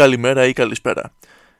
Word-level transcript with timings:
καλημέρα 0.00 0.46
ή 0.46 0.52
καλησπέρα. 0.52 1.12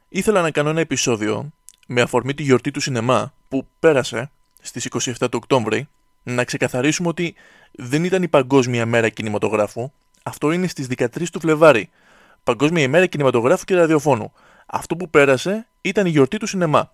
Ήθελα 0.08 0.42
να 0.42 0.50
κάνω 0.50 0.70
ένα 0.70 0.80
επεισόδιο 0.80 1.50
με 1.86 2.00
αφορμή 2.00 2.34
τη 2.34 2.42
γιορτή 2.42 2.70
του 2.70 2.80
σινεμά 2.80 3.32
που 3.48 3.66
πέρασε 3.80 4.30
στις 4.60 4.88
27 4.90 5.12
του 5.18 5.28
Οκτώβρη 5.32 5.88
να 6.22 6.44
ξεκαθαρίσουμε 6.44 7.08
ότι 7.08 7.34
δεν 7.72 8.04
ήταν 8.04 8.22
η 8.22 8.28
Παγκόσμια 8.28 8.86
Μέρα 8.86 9.08
Κινηματογράφου, 9.08 9.90
αυτό 10.22 10.52
είναι 10.52 10.66
στις 10.66 10.86
13 10.96 11.06
του 11.32 11.40
Φλεβάρι. 11.40 11.90
Παγκόσμια 12.44 12.82
ημέρα 12.82 13.06
κινηματογράφου 13.06 13.64
και 13.64 13.74
ραδιοφώνου. 13.74 14.32
Αυτό 14.66 14.96
που 14.96 15.10
πέρασε 15.10 15.66
ήταν 15.80 16.06
η 16.06 16.10
γιορτή 16.10 16.36
του 16.36 16.46
σινεμά. 16.46 16.92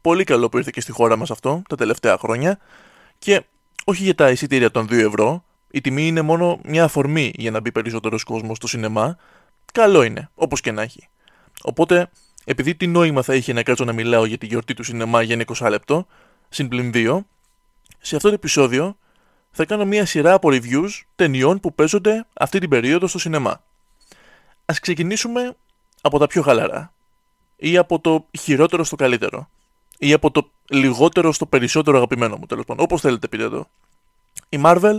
Πολύ 0.00 0.24
καλό 0.24 0.48
που 0.48 0.56
ήρθε 0.56 0.70
και 0.72 0.80
στη 0.80 0.92
χώρα 0.92 1.16
μας 1.16 1.30
αυτό 1.30 1.62
τα 1.68 1.76
τελευταία 1.76 2.18
χρόνια 2.18 2.58
και 3.18 3.42
όχι 3.84 4.02
για 4.02 4.14
τα 4.14 4.30
εισιτήρια 4.30 4.70
των 4.70 4.86
2 4.86 4.92
ευρώ, 4.92 5.44
η 5.70 5.80
τιμή 5.80 6.06
είναι 6.06 6.22
μόνο 6.22 6.60
μια 6.64 6.84
αφορμή 6.84 7.32
για 7.36 7.50
να 7.50 7.60
μπει 7.60 7.72
περισσότερος 7.72 8.24
κόσμος 8.24 8.56
στο 8.56 8.66
σινεμά. 8.66 9.16
Καλό 9.72 10.02
είναι, 10.02 10.30
όπως 10.34 10.60
και 10.60 10.72
να 10.72 10.82
έχει. 10.82 11.08
Οπότε, 11.62 12.10
επειδή 12.44 12.74
τι 12.74 12.86
νόημα 12.86 13.22
θα 13.22 13.34
είχε 13.34 13.52
να 13.52 13.62
κάτσω 13.62 13.84
να 13.84 13.92
μιλάω 13.92 14.24
για 14.24 14.38
τη 14.38 14.46
γιορτή 14.46 14.74
του 14.74 14.82
σινεμά 14.82 15.22
για 15.22 15.44
20 15.46 15.68
λεπτό, 15.70 16.06
συν 16.48 16.68
2, 16.72 17.20
σε 17.98 18.16
αυτό 18.16 18.28
το 18.28 18.34
επεισόδιο 18.34 18.96
θα 19.50 19.64
κάνω 19.64 19.84
μια 19.84 20.06
σειρά 20.06 20.32
από 20.32 20.48
reviews 20.52 20.88
ταινιών 21.14 21.60
που 21.60 21.74
παίζονται 21.74 22.26
αυτή 22.32 22.58
την 22.58 22.68
περίοδο 22.68 23.06
στο 23.06 23.18
σινεμά. 23.18 23.62
Ας 24.64 24.80
ξεκινήσουμε 24.80 25.56
από 26.00 26.18
τα 26.18 26.26
πιο 26.26 26.42
χαλαρά 26.42 26.92
ή 27.56 27.76
από 27.76 28.00
το 28.00 28.26
χειρότερο 28.38 28.84
στο 28.84 28.96
καλύτερο 28.96 29.48
ή 29.98 30.12
από 30.12 30.30
το 30.30 30.50
λιγότερο 30.70 31.32
στο 31.32 31.46
περισσότερο 31.46 31.96
αγαπημένο 31.96 32.36
μου 32.36 32.46
τέλος 32.46 32.64
πάντων, 32.64 32.84
όπως 32.84 33.00
θέλετε 33.00 33.28
πείτε 33.28 33.42
εδώ. 33.42 33.66
Η 34.48 34.60
Marvel 34.64 34.98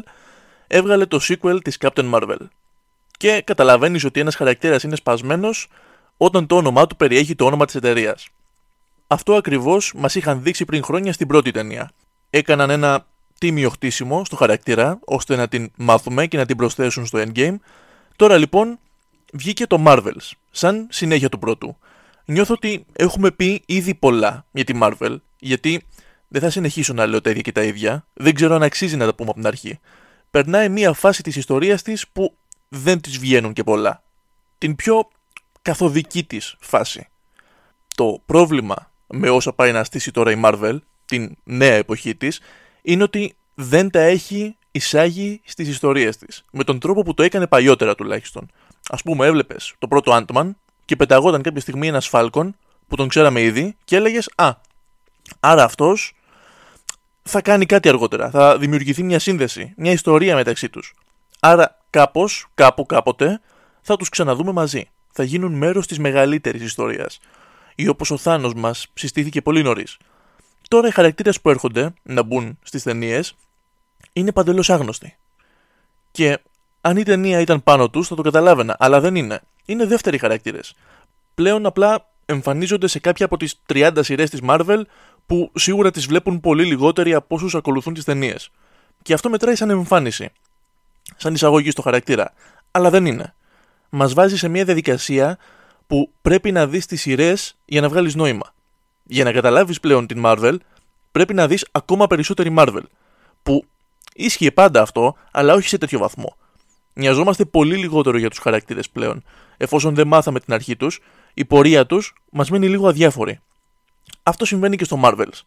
έβγαλε 0.68 1.06
το 1.06 1.20
sequel 1.22 1.58
της 1.64 1.78
Captain 1.80 2.12
Marvel 2.12 2.38
και 3.22 3.42
καταλαβαίνεις 3.42 4.04
ότι 4.04 4.20
ένας 4.20 4.36
χαρακτήρας 4.36 4.84
είναι 4.84 4.96
σπασμένος 4.96 5.68
όταν 6.18 6.48
το 6.48 6.56
όνομά 6.56 6.88
του 6.88 6.96
περιέχει 6.96 7.36
το 7.36 7.46
όνομα 7.46 7.66
της 7.66 7.76
εταιρείας. 7.76 8.28
Αυτό 9.08 9.34
ακριβώς 9.36 9.94
μας 9.96 10.16
είχαν 10.16 10.44
δείξει 10.44 10.66
πριν 10.66 10.84
χρόνια 10.84 11.14
στην 11.14 11.28
πρώτη 11.28 11.52
ταινία. 11.52 11.92
Έκαναν 12.30 12.70
ένα 12.70 13.06
τίμιο 13.38 13.70
χτίσιμο 13.70 14.26
στο 14.26 14.36
χαρακτήρα, 14.36 15.00
ώστε 15.06 15.36
να 15.36 15.48
την 15.48 15.72
μάθουμε 15.76 16.28
και 16.28 16.38
να 16.38 16.46
την 16.46 16.58
προσθέσουν 16.58 17.06
στο 17.06 17.24
endgame. 17.26 17.56
Τώρα 18.16 18.38
λοιπόν 18.38 18.80
βγήκε 19.34 19.68
το 19.68 19.84
Marvels, 19.88 20.32
σαν 20.52 20.88
συνέχεια 20.90 21.30
του 21.30 21.40
πρώτου. 21.40 21.78
Νιώθω 22.26 22.54
ότι 22.54 22.86
έχουμε 22.94 23.32
πει 23.32 23.62
ήδη 23.66 23.96
πολλά 23.96 24.46
για 24.52 24.64
τη 24.64 24.74
Marvel, 24.82 25.16
γιατί 25.40 25.84
δεν 26.28 26.42
θα 26.42 26.50
συνεχίσω 26.50 26.94
να 26.94 27.06
λέω 27.06 27.22
τα 27.22 27.30
ίδια 27.30 27.42
και 27.42 27.52
τα 27.52 27.64
ίδια, 27.64 28.06
δεν 28.14 28.34
ξέρω 28.34 28.56
αν 28.56 28.64
αξίζει 28.64 28.96
να 28.96 29.06
τα 29.06 29.16
πούμε 29.16 29.30
από 29.30 29.40
την 29.40 29.48
αρχή. 29.48 29.80
Περνάει 30.32 30.70
μια 30.70 30.94
φάση 30.94 31.24
της 31.24 31.36
ιστορίας 31.36 31.82
της 31.82 32.08
που 32.08 32.36
δεν 32.74 33.02
της 33.02 33.18
βγαίνουν 33.18 33.54
και 33.54 33.64
πολλά. 33.64 34.04
Την 34.58 34.76
πιο 34.76 35.08
καθοδική 35.62 36.24
της 36.24 36.56
φάση. 36.60 37.08
Το 37.96 38.22
πρόβλημα 38.26 38.92
με 39.08 39.30
όσα 39.30 39.54
πάει 39.54 39.72
να 39.72 39.84
στήσει 39.84 40.12
τώρα 40.12 40.32
η 40.32 40.42
Marvel, 40.44 40.78
την 41.06 41.38
νέα 41.44 41.74
εποχή 41.74 42.16
της, 42.16 42.40
είναι 42.82 43.04
ότι 43.04 43.36
δεν 43.56 43.90
τα 43.90 44.00
έχει 44.00 44.56
εισάγει 44.72 45.42
στις 45.44 45.68
ιστορίες 45.68 46.18
της. 46.18 46.46
Με 46.52 46.64
τον 46.64 46.80
τρόπο 46.80 47.02
που 47.02 47.14
το 47.14 47.24
έκανε 47.24 47.48
παλιότερα 47.48 47.96
τουλάχιστον. 47.96 48.52
Ας 48.90 49.02
πούμε 49.02 49.26
έβλεπες 49.26 49.74
το 49.80 49.88
πρώτο 49.88 50.18
Ant-Man 50.18 50.52
και 50.86 50.96
πεταγόταν 50.96 51.42
κάποια 51.42 51.62
στιγμή 51.62 51.88
ένας 51.88 52.10
Falcon 52.12 52.50
που 52.88 52.96
τον 52.96 53.08
ξέραμε 53.08 53.42
ήδη 53.42 53.76
και 53.84 53.96
έλεγες 53.96 54.30
«Α, 54.36 54.54
άρα 55.40 55.64
αυτός 55.64 56.14
θα 57.24 57.42
κάνει 57.42 57.66
κάτι 57.66 57.90
αργότερα, 57.90 58.30
θα 58.30 58.58
δημιουργηθεί 58.58 59.04
μια 59.04 59.20
σύνδεση, 59.20 59.74
μια 59.78 59.92
ιστορία 59.92 60.36
μεταξύ 60.36 60.70
τους. 60.70 60.94
Άρα 61.40 61.81
κάπως, 61.92 62.48
κάπου, 62.54 62.86
κάποτε 62.86 63.42
θα 63.82 63.96
τους 63.96 64.10
ξαναδούμε 64.10 64.52
μαζί. 64.52 64.90
Θα 65.12 65.24
γίνουν 65.24 65.54
μέρος 65.54 65.88
της 65.88 66.00
μεγαλύτερης 66.00 66.62
ιστορίας. 66.62 67.20
Ή 67.76 67.88
όπως 67.88 68.12
ο 68.12 68.18
Θάνος 68.18 68.54
μας 68.54 68.88
συστήθηκε 68.94 69.42
πολύ 69.42 69.64
νωρίς. 69.64 69.98
Τώρα 70.68 70.88
οι 70.88 70.92
χαρακτήρες 70.92 71.42
που 71.42 71.50
έρχονται 71.50 71.94
να 72.04 72.24
μπουν 72.24 72.60
στις 72.64 72.84
ταινίες 72.84 73.36
είναι 74.14 74.32
παντελώς 74.32 74.70
άγνωστοι. 74.70 75.16
Και 76.12 76.40
αν 76.82 76.98
η 76.98 77.04
ταινία 77.04 77.40
ήταν 77.40 77.64
πάνω 77.64 77.90
τους 77.90 78.08
θα 78.08 78.16
το 78.16 78.22
καταλάβαινα, 78.22 78.76
αλλά 78.80 79.00
δεν 79.00 79.16
είναι. 79.16 79.42
Είναι 79.66 79.86
δεύτεροι 79.86 80.18
χαρακτήρες. 80.18 80.74
Πλέον 81.36 81.66
απλά 81.66 82.10
εμφανίζονται 82.26 82.88
σε 82.88 83.00
κάποια 83.00 83.26
από 83.26 83.38
τις 83.38 83.62
30 83.66 84.04
σειρές 84.04 84.30
της 84.30 84.40
Marvel 84.48 84.82
που 85.26 85.52
σίγουρα 85.56 85.92
τις 85.92 86.06
βλέπουν 86.06 86.40
πολύ 86.40 86.66
λιγότεροι 86.66 87.14
από 87.14 87.36
όσους 87.36 87.56
ακολουθούν 87.56 87.94
τις 87.94 88.04
ταινίες. 88.04 88.50
Και 89.02 89.14
αυτό 89.14 89.30
μετράει 89.30 89.56
σαν 89.56 89.70
εμφάνιση. 89.70 90.32
Σαν 91.16 91.34
εισαγωγή 91.34 91.72
στο 91.72 91.82
χαρακτήρα. 91.82 92.34
Αλλά 92.72 92.90
δεν 92.90 93.06
είναι. 93.06 93.34
Μας 93.90 94.14
βάζει 94.14 94.38
σε 94.38 94.48
μια 94.48 94.66
διαδικασία 94.66 95.38
που 95.88 96.12
πρέπει 96.22 96.52
να 96.52 96.68
δεις 96.68 96.86
τις 96.86 97.02
σειρές 97.02 97.56
για 97.66 97.82
να 97.82 97.90
βγάλεις 97.90 98.16
νόημα 98.16 98.54
για 99.12 99.24
να 99.24 99.32
καταλάβεις 99.32 99.80
πλέον 99.80 100.08
την 100.08 100.22
Marvel, 100.26 100.56
πρέπει 101.12 101.34
να 101.34 101.48
δεις 101.48 101.68
ακόμα 101.72 102.08
περισσότερη 102.08 102.54
Marvel. 102.58 102.84
Που 103.44 103.66
ίσχυε 104.14 104.52
πάντα 104.52 104.82
αυτό, 104.82 105.16
αλλά 105.32 105.54
όχι 105.54 105.68
σε 105.68 105.78
τέτοιο 105.78 106.00
βαθμό. 106.00 106.36
Νοιαζόμαστε 106.94 107.46
πολύ 107.46 107.78
λιγότερο 107.78 108.18
για 108.18 108.30
τους 108.30 108.40
χαρακτήρες 108.40 108.90
πλέον. 108.90 109.24
Εφόσον 109.58 109.96
δεν 109.96 110.08
μάθαμε 110.08 110.40
την 110.40 110.54
αρχή 110.54 110.76
τους, 110.76 111.00
η 111.34 111.46
πορεία 111.46 111.86
τους 111.86 112.14
μας 112.32 112.50
μένει 112.50 112.70
λίγο 112.70 112.88
αδιάφορη. 112.88 113.40
Αυτό 114.24 114.46
συμβαίνει 114.46 114.76
και 114.76 114.84
στο 114.84 115.00
Marvels. 115.04 115.42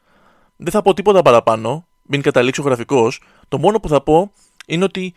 Δεν 0.57 0.73
θα 0.73 0.83
πω 0.83 0.95
τίποτα 0.95 1.23
παραπάνω, 1.23 1.87
μην 2.03 2.23
καταλήξω 2.23 2.63
γραφικό. 2.63 3.13
Το 3.49 3.59
μόνο 3.59 3.81
που 3.81 3.89
θα 3.89 4.03
πω 4.03 4.33
είναι 4.67 4.85
ότι 4.85 5.15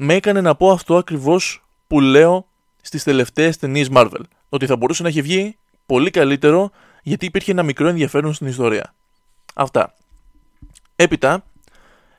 με 0.00 0.14
έκανε 0.14 0.40
να 0.40 0.54
πω 0.54 0.70
αυτό 0.70 0.96
ακριβώς 0.96 1.64
που 1.86 2.00
λέω 2.00 2.46
στις 2.80 3.02
τελευταίες 3.02 3.56
ταινίες 3.56 3.88
Marvel. 3.92 4.20
Ότι 4.48 4.66
θα 4.66 4.76
μπορούσε 4.76 5.02
να 5.02 5.08
έχει 5.08 5.22
βγει 5.22 5.56
πολύ 5.86 6.10
καλύτερο 6.10 6.70
γιατί 7.02 7.26
υπήρχε 7.26 7.50
ένα 7.50 7.62
μικρό 7.62 7.88
ενδιαφέρον 7.88 8.32
στην 8.32 8.46
ιστορία. 8.46 8.94
Αυτά. 9.54 9.94
Έπειτα, 10.96 11.44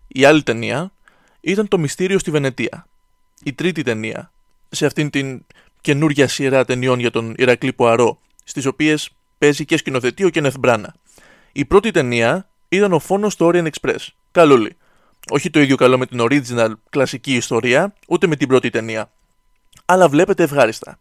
η 0.07 0.25
άλλη 0.25 0.43
ταινία 0.43 0.91
ήταν 1.41 1.67
το 1.67 1.77
Μυστήριο 1.77 2.19
στη 2.19 2.31
Βενετία. 2.31 2.87
Η 3.43 3.53
τρίτη 3.53 3.83
ταινία 3.83 4.31
σε 4.69 4.85
αυτήν 4.85 5.09
την 5.09 5.45
καινούργια 5.81 6.27
σειρά 6.27 6.65
ταινιών 6.65 6.99
για 6.99 7.11
τον 7.11 7.33
Ηρακλή 7.37 7.73
Ποαρό, 7.73 8.19
στις 8.43 8.65
οποίες 8.65 9.09
παίζει 9.37 9.65
και 9.65 9.77
σκηνοθετεί 9.77 10.23
ο 10.23 10.29
Κένεθ 10.29 10.55
Μπράνα. 10.59 10.95
Η 11.51 11.65
πρώτη 11.65 11.91
ταινία 11.91 12.49
ήταν 12.69 12.93
ο 12.93 12.99
φόνος 12.99 13.35
του 13.35 13.51
Orient 13.53 13.67
Express. 13.67 14.07
Καλούλη. 14.31 14.77
Όχι 15.31 15.49
το 15.49 15.59
ίδιο 15.59 15.75
καλό 15.75 15.97
με 15.97 16.05
την 16.05 16.19
original 16.21 16.71
κλασική 16.89 17.33
ιστορία, 17.35 17.93
ούτε 18.07 18.27
με 18.27 18.35
την 18.35 18.47
πρώτη 18.47 18.69
ταινία. 18.69 19.11
Αλλά 19.85 20.09
βλέπετε 20.09 20.43
ευχάριστα. 20.43 20.99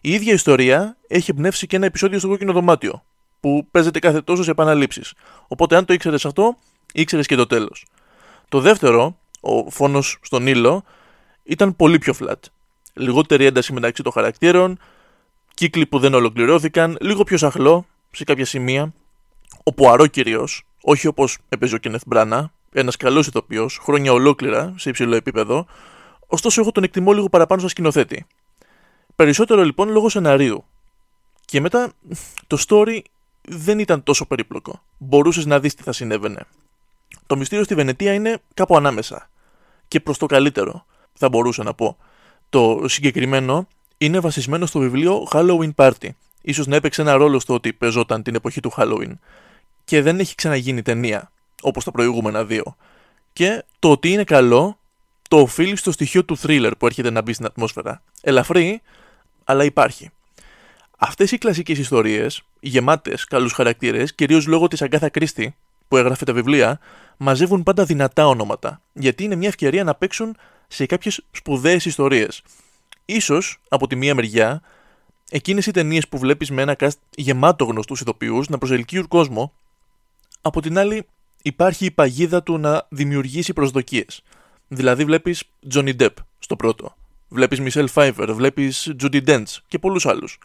Η 0.00 0.12
ίδια 0.12 0.32
ιστορία 0.32 0.96
έχει 1.06 1.30
εμπνεύσει 1.30 1.66
και 1.66 1.76
ένα 1.76 1.86
επεισόδιο 1.86 2.18
στο 2.18 2.28
κόκκινο 2.28 2.52
δωμάτιο, 2.52 3.04
που 3.40 3.66
παίζεται 3.70 3.98
κάθε 3.98 4.20
τόσο 4.20 4.42
σε 4.42 4.50
επαναλήψεις. 4.50 5.14
Οπότε, 5.48 5.76
αν 5.76 5.84
το 5.84 5.92
ήξερες 5.92 6.24
αυτό, 6.24 6.56
ήξερες 6.92 7.26
και 7.26 7.36
το 7.36 7.46
τέλος. 7.46 7.86
Το 8.48 8.60
δεύτερο, 8.60 9.18
ο 9.40 9.70
φόνος 9.70 10.18
στον 10.22 10.46
ήλιο, 10.46 10.82
ήταν 11.42 11.76
πολύ 11.76 11.98
πιο 11.98 12.14
flat. 12.20 12.40
Λιγότερη 12.94 13.44
ένταση 13.44 13.72
μεταξύ 13.72 14.02
των 14.02 14.12
χαρακτήρων, 14.12 14.78
κύκλοι 15.54 15.86
που 15.86 15.98
δεν 15.98 16.14
ολοκληρώθηκαν, 16.14 16.96
λίγο 17.00 17.24
πιο 17.24 17.36
σαχλό 17.36 17.86
σε 18.10 18.24
κάποια 18.24 18.44
σημεία. 18.44 18.92
Ο 19.62 19.72
Πουαρό 19.72 20.06
κυρίως, 20.06 20.66
όχι 20.82 21.06
όπως 21.06 21.38
έπαιζε 21.48 21.74
ο 21.74 21.78
Κενεθ 21.78 22.02
Μπράνα, 22.06 22.52
ένα 22.80 22.92
καλό 22.98 23.18
ηθοποιός, 23.18 23.78
χρόνια 23.82 24.12
ολόκληρα 24.12 24.74
σε 24.76 24.88
υψηλό 24.88 25.14
επίπεδο, 25.14 25.66
ωστόσο 26.26 26.60
εγώ 26.60 26.72
τον 26.72 26.82
εκτιμώ 26.82 27.12
λίγο 27.12 27.28
παραπάνω 27.28 27.60
σαν 27.60 27.70
σκηνοθέτη. 27.70 28.26
Περισσότερο 29.16 29.62
λοιπόν 29.62 29.88
λόγω 29.88 30.08
σεναρίου. 30.08 30.64
Και 31.44 31.60
μετά 31.60 31.92
το 32.46 32.64
story 32.68 33.00
δεν 33.48 33.78
ήταν 33.78 34.02
τόσο 34.02 34.26
περίπλοκο. 34.26 34.82
Μπορούσες 34.98 35.46
να 35.46 35.60
δεις 35.60 35.74
τι 35.74 35.82
θα 35.82 35.92
συνέβαινε. 35.92 36.46
Το 37.26 37.36
μυστήριο 37.36 37.64
στη 37.64 37.74
Βενετία 37.74 38.12
είναι 38.12 38.38
κάπου 38.54 38.76
ανάμεσα. 38.76 39.30
Και 39.88 40.00
προς 40.00 40.18
το 40.18 40.26
καλύτερο, 40.26 40.86
θα 41.14 41.28
μπορούσα 41.28 41.62
να 41.62 41.74
πω. 41.74 41.96
Το 42.48 42.82
συγκεκριμένο 42.84 43.68
είναι 43.98 44.20
βασισμένο 44.20 44.66
στο 44.66 44.78
βιβλίο 44.78 45.28
Halloween 45.30 45.74
Party. 45.74 46.08
Ίσως 46.42 46.66
να 46.66 46.76
έπαιξε 46.76 47.00
ένα 47.00 47.14
ρόλο 47.14 47.40
στο 47.40 47.54
ότι 47.54 47.72
παίζονταν 47.72 48.22
την 48.22 48.34
εποχή 48.34 48.60
του 48.60 48.72
Halloween. 48.76 49.12
Και 49.84 50.02
δεν 50.02 50.18
έχει 50.18 50.34
ξαναγίνει 50.34 50.82
ταινία, 50.82 51.30
όπως 51.64 51.84
τα 51.84 51.90
προηγούμενα 51.90 52.44
δύο. 52.44 52.76
Και 53.32 53.64
το 53.78 53.90
ότι 53.90 54.10
είναι 54.10 54.24
καλό 54.24 54.78
το 55.28 55.40
οφείλει 55.40 55.76
στο 55.76 55.92
στοιχείο 55.92 56.24
του 56.24 56.38
thriller 56.42 56.70
που 56.78 56.86
έρχεται 56.86 57.10
να 57.10 57.22
μπει 57.22 57.32
στην 57.32 57.46
ατμόσφαιρα. 57.46 58.02
Ελαφρύ, 58.22 58.82
αλλά 59.44 59.64
υπάρχει. 59.64 60.10
Αυτές 60.98 61.32
οι 61.32 61.38
κλασικές 61.38 61.78
ιστορίες, 61.78 62.42
γεμάτες 62.60 63.24
καλούς 63.24 63.52
χαρακτήρες, 63.52 64.14
κυρίως 64.14 64.46
λόγω 64.46 64.68
της 64.68 64.82
Αγκάθα 64.82 65.08
Κρίστη 65.08 65.56
που 65.88 65.96
έγραφε 65.96 66.24
τα 66.24 66.32
βιβλία, 66.32 66.78
μαζεύουν 67.16 67.62
πάντα 67.62 67.84
δυνατά 67.84 68.26
ονόματα, 68.26 68.80
γιατί 68.92 69.24
είναι 69.24 69.34
μια 69.34 69.48
ευκαιρία 69.48 69.84
να 69.84 69.94
παίξουν 69.94 70.36
σε 70.68 70.86
κάποιες 70.86 71.24
σπουδαίες 71.30 71.84
ιστορίες. 71.84 72.42
σω 73.20 73.38
από 73.68 73.86
τη 73.86 73.96
μία 73.96 74.14
μεριά, 74.14 74.62
εκείνες 75.30 75.66
οι 75.66 75.70
ταινίες 75.70 76.08
που 76.08 76.18
βλέπεις 76.18 76.50
με 76.50 76.62
ένα 76.62 76.76
cast 76.78 76.98
γεμάτο 77.16 77.64
γνωστούς 77.64 78.00
ηθοποιούς 78.00 78.48
να 78.48 78.58
προσελκύουν 78.58 79.08
κόσμο, 79.08 79.52
από 80.40 80.60
την 80.60 80.78
άλλη 80.78 81.06
υπάρχει 81.46 81.84
η 81.84 81.90
παγίδα 81.90 82.42
του 82.42 82.58
να 82.58 82.86
δημιουργήσει 82.88 83.52
προσδοκίες. 83.52 84.22
Δηλαδή 84.68 85.04
βλέπεις 85.04 85.42
Johnny 85.74 85.96
Depp 85.96 86.14
στο 86.38 86.56
πρώτο, 86.56 86.94
βλέπεις 87.28 87.60
Michelle 87.60 87.88
Pfeiffer, 87.94 88.28
βλέπεις 88.32 88.94
Judy 89.02 89.24
Dench 89.26 89.56
και 89.68 89.78
πολλούς 89.78 90.06
άλλους. 90.06 90.38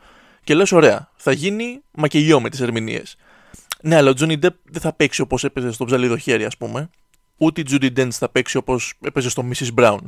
Και 0.44 0.54
λες, 0.54 0.72
ωραία, 0.72 1.12
θα 1.16 1.31
γίνει 1.31 1.81
μακελιό 1.92 2.42
με 2.42 2.50
τις 2.50 2.60
ερμηνείες. 2.60 3.18
Ναι, 3.81 3.96
αλλά 3.96 4.10
ο 4.10 4.13
Τζόνι 4.13 4.38
Ντεπ 4.38 4.56
δεν 4.63 4.81
θα 4.81 4.94
παίξει 4.94 5.22
όπως 5.22 5.44
έπαιζε 5.44 5.72
στο 5.72 5.86
ψαλίδο 5.86 6.18
χέρι, 6.18 6.46
ας 6.46 6.57
πούμε. 6.57 6.90
Ούτε 7.38 7.62
η 7.62 7.63
Τζούντι 7.63 7.92
Ντέντ 7.92 8.12
θα 8.16 8.30
παίξει 8.30 8.57
όπως 8.57 8.94
έπαιζε 9.01 9.30
στο 9.30 9.50
Mrs. 9.51 9.74
Brown. 9.75 10.00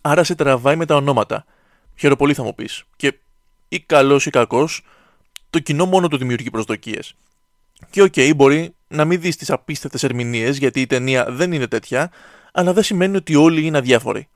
Άρα 0.00 0.24
σε 0.24 0.34
τραβάει 0.34 0.76
με 0.76 0.86
τα 0.86 0.94
ονόματα. 0.94 1.44
Χαίρομαι 1.96 2.18
πολύ 2.18 2.34
θα 2.34 2.42
μου 2.42 2.54
πεις. 2.54 2.84
Και 2.96 3.18
ή 3.68 3.80
καλός 3.80 4.26
ή 4.26 4.30
κακός, 4.30 4.82
το 5.50 5.58
κοινό 5.58 5.86
μόνο 5.86 6.08
του 6.08 6.16
δημιουργεί 6.16 6.50
προσδοκίες. 6.50 7.14
Και 7.90 8.02
OK, 8.02 8.12
okay, 8.16 8.32
μπορεί 8.36 8.74
να 8.88 9.04
μην 9.04 9.20
δεις 9.20 9.36
τις 9.36 9.50
απίστευτες 9.50 10.02
ερμηνείες, 10.02 10.56
γιατί 10.56 10.80
η 10.80 10.86
ταινία 10.86 11.24
δεν 11.28 11.52
είναι 11.52 11.66
τέτοια, 11.66 12.10
αλλά 12.52 12.72
δεν 12.72 12.82
σημαίνει 12.82 13.16
ότι 13.16 13.34
όλοι 13.34 13.66
είναι 13.66 13.78
αδιάφοροι. 13.78 14.28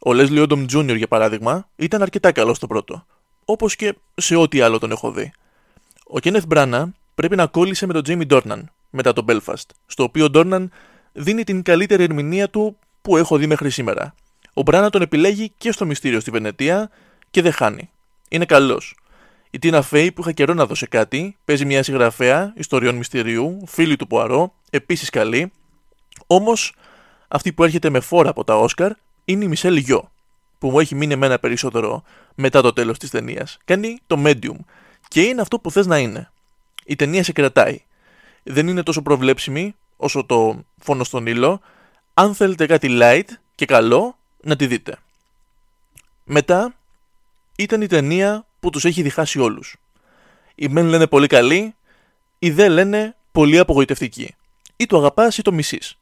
Ο 0.00 0.10
Leslie 0.10 0.48
Odom 0.48 0.66
Jr. 0.72 0.96
για 0.96 1.08
παράδειγμα 1.08 1.68
ήταν 1.76 2.02
αρκετά 2.02 2.32
καλός 2.32 2.56
στο 2.56 2.66
πρώτο, 2.66 3.06
όπως 3.44 3.76
και 3.76 3.94
σε 4.14 4.36
ό,τι 4.36 4.60
άλλο 4.60 4.78
τον 4.78 4.90
έχω 4.90 5.10
δει. 5.10 5.32
Ο 6.06 6.16
Kenneth 6.22 6.46
Branagh 6.54 6.84
πρέπει 7.14 7.36
να 7.36 7.46
κόλλησε 7.46 7.86
με 7.86 7.92
τον 7.92 8.02
Jamie 8.06 8.26
Dornan 8.32 8.62
μετά 8.90 9.12
το 9.12 9.24
Belfast, 9.28 9.66
στο 9.86 10.02
οποίο 10.02 10.24
ο 10.24 10.28
Dornan 10.34 10.66
δίνει 11.12 11.44
την 11.44 11.62
καλύτερη 11.62 12.02
ερμηνεία 12.02 12.50
του 12.50 12.78
που 13.02 13.16
έχω 13.16 13.36
δει 13.36 13.46
μέχρι 13.46 13.70
σήμερα. 13.70 14.14
Ο 14.54 14.62
Branagh 14.62 14.90
τον 14.90 15.02
επιλέγει 15.02 15.52
και 15.58 15.72
στο 15.72 15.86
μυστήριο 15.86 16.20
στη 16.20 16.30
Βενετία 16.30 16.90
και 17.30 17.42
δεν 17.42 17.52
χάνει. 17.52 17.90
Είναι 18.28 18.44
καλός. 18.44 18.96
Η 19.50 19.58
Τίνα 19.58 19.82
Φέη 19.82 20.12
που 20.12 20.20
είχα 20.20 20.32
καιρό 20.32 20.54
να 20.54 20.66
δώσει 20.66 20.86
κάτι, 20.86 21.36
παίζει 21.44 21.64
μια 21.64 21.82
συγγραφέα 21.82 22.52
ιστοριών 22.56 22.94
μυστηρίου, 22.94 23.62
φίλη 23.66 23.96
του 23.96 24.06
Ποαρό, 24.06 24.54
επίσης 24.70 25.10
καλή. 25.10 25.52
Όμως 26.26 26.74
αυτή 27.28 27.52
που 27.52 27.64
έρχεται 27.64 27.90
με 27.90 28.00
φόρα 28.00 28.30
από 28.30 28.44
τα 28.44 28.58
Όσκαρ 28.58 28.92
είναι 29.24 29.44
η 29.44 29.48
Μισελ 29.48 29.76
Γιο, 29.76 30.10
που 30.58 30.70
μου 30.70 30.80
έχει 30.80 30.94
μείνει 30.94 31.12
εμένα 31.12 31.38
περισσότερο 31.38 32.02
μετά 32.34 32.62
το 32.62 32.72
τέλος 32.72 32.98
της 32.98 33.10
ταινίας. 33.10 33.58
Κάνει 33.64 33.98
το 34.06 34.22
medium 34.26 34.56
και 35.08 35.22
είναι 35.22 35.40
αυτό 35.40 35.58
που 35.58 35.70
θες 35.70 35.86
να 35.86 35.98
είναι. 35.98 36.30
Η 36.84 36.96
ταινία 36.96 37.22
σε 37.22 37.32
κρατάει. 37.32 37.82
Δεν 38.42 38.68
είναι 38.68 38.82
τόσο 38.82 39.02
προβλέψιμη 39.02 39.74
όσο 39.96 40.24
το 40.24 40.64
φόνο 40.78 41.04
στον 41.04 41.26
ήλιο. 41.26 41.60
Αν 42.14 42.34
θέλετε 42.34 42.66
κάτι 42.66 42.88
light 43.00 43.28
και 43.54 43.64
καλό, 43.64 44.18
να 44.40 44.56
τη 44.56 44.66
δείτε. 44.66 44.96
Μετά 46.24 46.74
ήταν 47.56 47.82
η 47.82 47.86
ταινία 47.86 48.46
που 48.60 48.70
τους 48.70 48.84
έχει 48.84 49.02
διχάσει 49.02 49.40
όλους. 49.40 49.76
Οι 50.54 50.68
μεν 50.68 50.86
λένε 50.86 51.06
πολύ 51.06 51.26
καλή, 51.26 51.74
οι 52.38 52.50
δε 52.50 52.68
λένε 52.68 53.16
πολύ 53.32 53.58
απογοητευτική. 53.58 54.34
Ή 54.76 54.86
το 54.86 54.96
αγαπάς 54.98 55.38
ή 55.38 55.42
το 55.42 55.52
μισείς. 55.52 55.98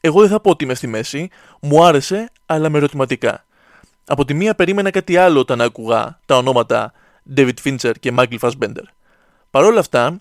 Εγώ 0.00 0.20
δεν 0.20 0.28
θα 0.28 0.40
πω 0.40 0.50
ότι 0.50 0.64
είμαι 0.64 0.74
στη 0.74 0.86
μέση, 0.86 1.28
μου 1.60 1.84
άρεσε, 1.84 2.30
αλλά 2.46 2.68
με 2.68 2.78
ερωτηματικά. 2.78 3.44
Από 4.06 4.24
τη 4.24 4.34
μία 4.34 4.54
περίμενα 4.54 4.90
κάτι 4.90 5.16
άλλο 5.16 5.40
όταν 5.40 5.60
άκουγα 5.60 6.20
τα 6.26 6.36
ονόματα 6.36 6.92
David 7.36 7.54
Fincher 7.64 7.92
και 8.00 8.12
Michael 8.16 8.38
Fassbender. 8.38 8.84
Παρ' 9.50 9.64
όλα 9.64 9.80
αυτά, 9.80 10.16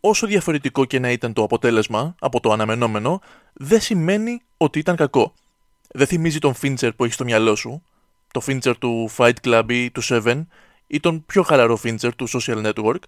όσο 0.00 0.26
διαφορετικό 0.26 0.84
και 0.84 0.98
να 0.98 1.10
ήταν 1.10 1.32
το 1.32 1.42
αποτέλεσμα 1.42 2.14
από 2.18 2.40
το 2.40 2.52
αναμενόμενο, 2.52 3.20
δεν 3.52 3.80
σημαίνει 3.80 4.42
ότι 4.56 4.78
ήταν 4.78 4.96
κακό. 4.96 5.34
Δεν 5.88 6.06
θυμίζει 6.06 6.38
τον 6.38 6.54
Fincher 6.62 6.90
που 6.96 7.04
έχει 7.04 7.12
στο 7.12 7.24
μυαλό 7.24 7.54
σου, 7.54 7.82
το 8.32 8.42
Fincher 8.46 8.72
του 8.78 9.10
Fight 9.16 9.34
Club 9.44 9.64
ή 9.68 9.90
του 9.90 10.02
Seven, 10.04 10.46
ή 10.90 11.00
τον 11.00 11.26
πιο 11.26 11.42
χαλαρό 11.42 11.78
Fincher 11.84 12.10
του 12.16 12.28
Social 12.28 12.72
Network, 12.72 13.02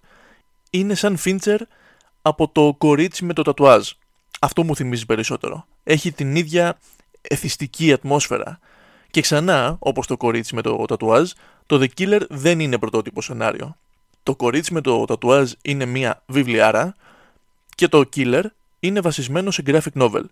είναι 0.69 0.95
σαν 0.95 1.17
Fincher 1.25 1.57
από 2.21 2.47
το 2.47 2.75
κορίτσι 2.77 3.25
με 3.25 3.33
το 3.33 3.41
τατουάζ. 3.41 3.89
Αυτό 4.39 4.63
μου 4.63 4.75
θυμίζει 4.75 5.05
περισσότερο. 5.05 5.65
Έχει 5.83 6.11
την 6.11 6.35
ίδια 6.35 6.79
εθιστική 7.21 7.93
ατμόσφαιρα. 7.93 8.59
Και 9.11 9.21
ξανά, 9.21 9.75
όπως 9.79 10.07
το 10.07 10.17
κορίτσι 10.17 10.55
με 10.55 10.61
το 10.61 10.85
τατουάζ, 10.85 11.31
το 11.65 11.79
The 11.81 11.87
Killer 11.97 12.21
δεν 12.29 12.59
είναι 12.59 12.77
πρωτότυπο 12.77 13.21
σενάριο. 13.21 13.77
Το 14.23 14.35
κορίτσι 14.35 14.73
με 14.73 14.81
το 14.81 15.05
τατουάζ 15.05 15.51
είναι 15.61 15.85
μια 15.85 16.23
βιβλιάρα 16.25 16.95
και 17.75 17.87
το 17.87 18.09
Killer 18.15 18.43
είναι 18.79 18.99
βασισμένο 18.99 19.51
σε 19.51 19.63
graphic 19.65 20.01
novel. 20.01 20.23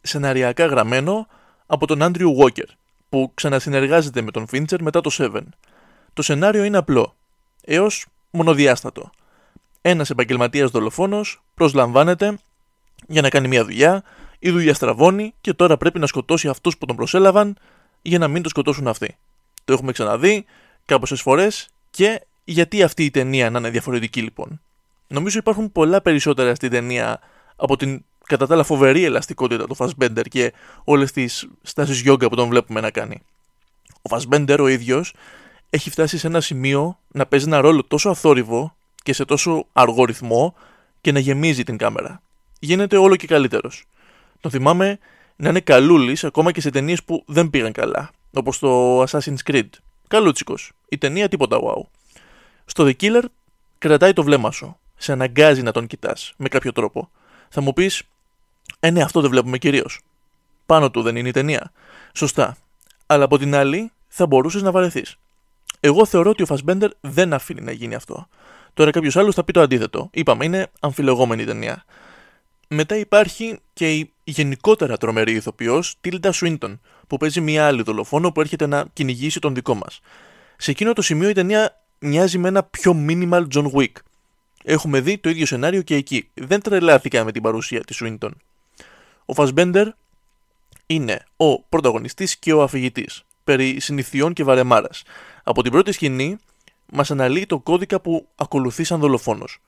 Σεναριακά 0.00 0.66
γραμμένο 0.66 1.26
από 1.66 1.86
τον 1.86 1.98
Andrew 2.02 2.36
Walker, 2.38 2.68
που 3.08 3.30
ξανασυνεργάζεται 3.34 4.20
με 4.20 4.30
τον 4.30 4.46
Fincher 4.52 4.80
μετά 4.80 5.00
το 5.00 5.10
Seven. 5.12 5.44
Το 6.16 6.22
σενάριο 6.22 6.64
είναι 6.64 6.76
απλό, 6.76 7.14
έως 7.64 8.06
μονοδιάστατο. 8.30 9.10
Ένας 9.82 10.10
επαγγελματίας 10.10 10.70
δολοφόνος 10.70 11.42
προσλαμβάνεται 11.54 12.38
για 13.06 13.22
να 13.22 13.28
κάνει 13.28 13.48
μια 13.48 13.64
δουλειά, 13.64 14.02
η 14.38 14.50
δουλειά 14.50 14.74
στραβώνει 14.74 15.34
και 15.40 15.52
τώρα 15.52 15.76
πρέπει 15.76 15.98
να 15.98 16.06
σκοτώσει 16.06 16.48
αυτούς 16.48 16.78
που 16.78 16.86
τον 16.86 16.96
προσέλαβαν 16.96 17.56
για 18.02 18.18
να 18.18 18.28
μην 18.28 18.42
το 18.42 18.48
σκοτώσουν 18.48 18.88
αυτοί. 18.88 19.16
Το 19.64 19.72
έχουμε 19.72 19.92
ξαναδεί 19.92 20.44
κάποιες 20.86 21.20
φορές 21.20 21.68
και 21.90 22.22
γιατί 22.44 22.82
αυτή 22.82 23.04
η 23.04 23.10
ταινία 23.10 23.50
να 23.50 23.58
είναι 23.58 23.70
διαφορετική 23.70 24.22
λοιπόν. 24.22 24.60
Νομίζω 25.06 25.38
υπάρχουν 25.38 25.72
πολλά 25.72 26.02
περισσότερα 26.02 26.54
στην 26.54 26.70
ταινία 26.70 27.20
από 27.56 27.76
την 27.76 28.04
κατά 28.26 28.46
τα 28.46 28.54
άλλα 28.54 28.64
φοβερή 28.64 29.04
ελαστικότητα 29.04 29.66
του 29.66 29.76
Fassbender 29.78 30.24
και 30.28 30.52
όλες 30.84 31.12
τις 31.12 31.48
στάσεις 31.62 32.00
γιόγκα 32.00 32.28
που 32.28 32.36
τον 32.36 32.48
βλέπουμε 32.48 32.80
να 32.80 32.90
κάνει. 32.90 33.22
Ο 34.02 34.16
Fassbender 34.16 34.58
ο 34.60 34.66
ίδιος 34.66 35.14
έχει 35.76 35.90
φτάσει 35.90 36.18
σε 36.18 36.26
ένα 36.26 36.40
σημείο 36.40 36.98
να 37.08 37.26
παίζει 37.26 37.46
ένα 37.46 37.60
ρόλο 37.60 37.84
τόσο 37.84 38.08
αθόρυβο 38.08 38.76
και 39.02 39.12
σε 39.12 39.24
τόσο 39.24 39.66
αργό 39.72 40.04
ρυθμό 40.04 40.54
και 41.00 41.12
να 41.12 41.18
γεμίζει 41.18 41.64
την 41.64 41.76
κάμερα. 41.76 42.22
Γίνεται 42.58 42.96
όλο 42.96 43.16
και 43.16 43.26
καλύτερος. 43.26 43.84
Τον 44.40 44.50
θυμάμαι 44.50 44.98
να 45.36 45.48
είναι 45.48 45.60
καλούλης 45.60 46.24
ακόμα 46.24 46.52
και 46.52 46.60
σε 46.60 46.70
ταινίες 46.70 47.02
που 47.04 47.22
δεν 47.26 47.50
πήγαν 47.50 47.72
καλά, 47.72 48.10
όπως 48.32 48.58
το 48.58 49.02
Assassin's 49.02 49.50
Creed. 49.50 49.68
Καλούτσικος. 50.08 50.72
Η 50.88 50.98
ταινία 50.98 51.28
τίποτα 51.28 51.58
wow. 51.62 51.82
Στο 52.64 52.84
The 52.84 52.92
Killer 53.00 53.22
κρατάει 53.78 54.12
το 54.12 54.22
βλέμμα 54.22 54.50
σου. 54.50 54.76
Σε 54.96 55.12
αναγκάζει 55.12 55.62
να 55.62 55.72
τον 55.72 55.86
κοιτάς 55.86 56.34
με 56.36 56.48
κάποιο 56.48 56.72
τρόπο. 56.72 57.10
Θα 57.48 57.60
μου 57.60 57.72
πεις, 57.72 58.02
ε, 58.80 58.90
ναι, 58.90 59.02
αυτό 59.02 59.20
δεν 59.20 59.30
βλέπουμε 59.30 59.58
κυρίως. 59.58 60.00
Πάνω 60.66 60.90
του 60.90 61.02
δεν 61.02 61.16
είναι 61.16 61.28
η 61.28 61.32
ταινία. 61.32 61.72
Σωστά. 62.12 62.56
Αλλά 63.06 63.24
από 63.24 63.38
την 63.38 63.54
άλλη, 63.54 63.90
θα 64.08 64.26
μπορούσες 64.26 64.62
να 64.62 64.70
βαρεθείς. 64.70 65.18
Εγώ 65.80 66.06
θεωρώ 66.06 66.30
ότι 66.30 66.42
ο 66.42 66.46
Φασμπέντερ 66.46 66.90
δεν 67.00 67.32
αφήνει 67.32 67.60
να 67.60 67.72
γίνει 67.72 67.94
αυτό. 67.94 68.28
Τώρα 68.74 68.90
κάποιος 68.90 69.16
άλλος 69.16 69.34
θα 69.34 69.44
πει 69.44 69.52
το 69.52 69.60
αντίθετο. 69.60 70.10
Είπαμε, 70.12 70.44
είναι 70.44 70.66
αμφιλεγόμενη 70.80 71.42
η 71.42 71.44
ταινία. 71.44 71.84
Μετά 72.68 72.96
υπάρχει 72.96 73.58
και 73.72 73.94
η 73.94 74.12
γενικότερα 74.24 74.96
τρομερή 74.96 75.32
ηθοποιός 75.32 75.96
Τίλντα 76.00 76.32
Σουίντον, 76.32 76.80
που 77.06 77.16
παίζει 77.16 77.40
μια 77.40 77.66
άλλη 77.66 77.82
δολοφόνο 77.82 78.32
που 78.32 78.40
έρχεται 78.40 78.66
να 78.66 78.84
κυνηγήσει 78.92 79.40
τον 79.40 79.54
δικό 79.54 79.74
μας. 79.74 80.00
Σε 80.56 80.70
εκείνο 80.70 80.92
το 80.92 81.02
σημείο 81.02 81.28
η 81.28 81.32
ταινία 81.32 81.80
μοιάζει 81.98 82.38
με 82.38 82.48
ένα 82.48 82.62
πιο 82.62 83.04
minimal 83.08 83.46
John 83.54 83.70
Wick. 83.72 83.92
Έχουμε 84.64 85.00
δει 85.00 85.18
το 85.18 85.28
ίδιο 85.28 85.46
σενάριο 85.46 85.82
και 85.82 85.94
εκεί. 85.94 86.28
Δεν 86.34 86.62
τρελάθηκα 86.62 87.24
με 87.24 87.32
την 87.32 87.42
παρουσία 87.42 87.80
της 87.80 87.96
Σουίντον. 87.96 88.36
Ο 89.24 89.34
Φασμπέντερ 89.34 89.88
είναι 90.86 91.24
ο 91.36 91.60
πρωταγωνιστής 91.60 92.36
και 92.36 92.52
ο 92.52 92.62
αφηγητής 92.62 93.24
περί 93.46 93.80
συνηθιών 93.80 94.32
και 94.32 94.44
βαρεμάρας. 94.44 95.02
Από 95.42 95.62
την 95.62 95.72
πρώτη 95.72 95.92
σκηνή 95.92 96.36
μας 96.92 97.10
αναλύει 97.10 97.46
το 97.46 97.58
κώδικα 97.58 98.00
που 98.00 98.28
ακολουθεί 98.34 98.84
σαν 98.84 99.00
δολοφόνος. 99.00 99.58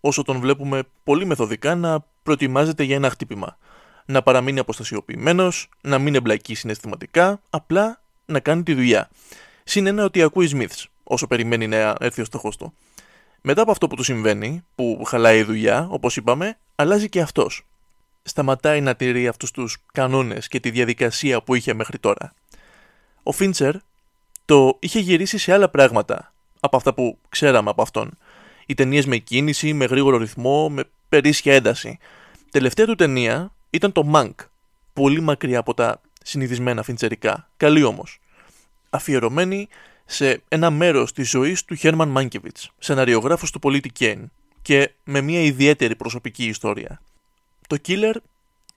Όσο 0.00 0.22
τον 0.22 0.38
βλέπουμε 0.40 0.82
πολύ 1.04 1.24
μεθοδικά 1.24 1.74
να 1.74 2.04
προετοιμάζεται 2.22 2.82
για 2.82 2.96
ένα 2.96 3.10
χτύπημα. 3.10 3.58
Να 4.06 4.22
παραμείνει 4.22 4.58
αποστασιοποιημένος, 4.58 5.68
να 5.80 5.98
μην 5.98 6.14
εμπλακεί 6.14 6.54
συναισθηματικά, 6.54 7.40
απλά 7.50 8.00
να 8.26 8.40
κάνει 8.40 8.62
τη 8.62 8.74
δουλειά. 8.74 9.10
Συν 9.64 9.86
ένα 9.86 10.04
ότι 10.04 10.22
ακούει 10.22 10.50
Smiths, 10.52 10.84
όσο 11.04 11.26
περιμένει 11.26 11.66
να 11.66 11.94
έρθει 12.00 12.20
ο 12.20 12.24
στόχος 12.24 12.56
του. 12.56 12.74
Μετά 13.40 13.62
από 13.62 13.70
αυτό 13.70 13.86
που 13.86 13.96
του 13.96 14.02
συμβαίνει, 14.02 14.64
που 14.74 15.02
χαλάει 15.06 15.38
η 15.38 15.42
δουλειά, 15.42 15.86
όπως 15.90 16.16
είπαμε, 16.16 16.58
αλλάζει 16.74 17.08
και 17.08 17.20
αυτός 17.20 17.64
σταματάει 18.24 18.80
να 18.80 18.94
τηρεί 18.94 19.28
αυτούς 19.28 19.50
τους 19.50 19.78
κανόνες 19.92 20.48
και 20.48 20.60
τη 20.60 20.70
διαδικασία 20.70 21.42
που 21.42 21.54
είχε 21.54 21.74
μέχρι 21.74 21.98
τώρα. 21.98 22.34
Ο 23.26 23.32
Φίντσερ 23.32 23.74
το 24.44 24.76
είχε 24.80 24.98
γυρίσει 24.98 25.38
σε 25.38 25.52
άλλα 25.52 25.68
πράγματα 25.68 26.32
από 26.60 26.76
αυτά 26.76 26.94
που 26.94 27.18
ξέραμε 27.28 27.70
από 27.70 27.82
αυτόν. 27.82 28.18
Οι 28.66 28.74
ταινίες 28.74 29.06
με 29.06 29.16
κίνηση, 29.16 29.72
με 29.72 29.84
γρήγορο 29.84 30.16
ρυθμό, 30.16 30.68
με 30.68 30.84
περίσσια 31.08 31.54
ένταση. 31.54 31.98
Τελευταία 32.50 32.86
του 32.86 32.94
ταινία 32.94 33.52
ήταν 33.70 33.92
το 33.92 34.10
Mank, 34.14 34.34
πολύ 34.92 35.20
μακριά 35.20 35.58
από 35.58 35.74
τα 35.74 36.00
συνηθισμένα 36.22 36.82
φιντσερικά, 36.82 37.48
καλή 37.56 37.82
όμως. 37.82 38.20
Αφιερωμένη 38.90 39.68
σε 40.04 40.42
ένα 40.48 40.70
μέρος 40.70 41.12
της 41.12 41.30
ζωής 41.30 41.64
του 41.64 41.74
Χέρμαν 41.74 42.08
Μάνκεβιτς, 42.08 42.70
σεναριογράφος 42.78 43.50
του 43.50 43.58
πολίτη 43.58 43.88
Κέιν 43.88 44.30
και 44.62 44.92
με 45.04 45.20
μια 45.20 45.40
ιδιαίτερη 45.40 45.96
προσωπική 45.96 46.44
ιστορία. 46.44 47.00
Το 47.66 47.76
Killer 47.86 48.14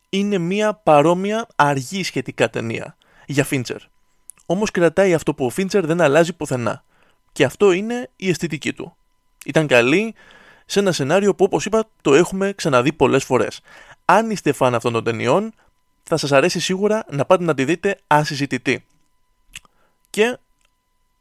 είναι 0.09 0.37
μια 0.37 0.73
παρόμοια 0.73 1.47
αργή 1.55 2.03
σχετικά 2.03 2.49
ταινία 2.49 2.97
για 3.25 3.47
Fincher. 3.49 3.79
Όμως 4.49 4.71
κρατάει 4.71 5.13
αυτό 5.13 5.33
που 5.33 5.45
ο 5.45 5.51
Fincher 5.57 5.81
δεν 5.83 6.01
αλλάζει 6.01 6.33
πουθενά. 6.33 6.83
Και 7.31 7.43
αυτό 7.43 7.71
είναι 7.71 8.09
η 8.15 8.29
αισθητική 8.29 8.73
του. 8.73 8.95
Ήταν 9.45 9.67
καλή 9.67 10.15
σε 10.65 10.79
ένα 10.79 10.91
σενάριο 10.91 11.35
που 11.35 11.43
όπως 11.43 11.65
είπα 11.65 11.83
το 12.01 12.13
έχουμε 12.13 12.53
ξαναδεί 12.53 12.93
πολλές 12.93 13.23
φορές. 13.23 13.61
Αν 14.05 14.29
είστε 14.29 14.51
φαν 14.51 14.75
αυτών 14.75 14.93
των 14.93 15.03
ταινιών, 15.03 15.53
θα 16.03 16.17
σας 16.17 16.31
αρέσει 16.31 16.59
σίγουρα 16.59 17.05
να 17.09 17.25
πάτε 17.25 17.43
να 17.43 17.53
τη 17.53 17.65
δείτε 17.65 17.99
ασυζητητή. 18.07 18.85
Και 20.09 20.37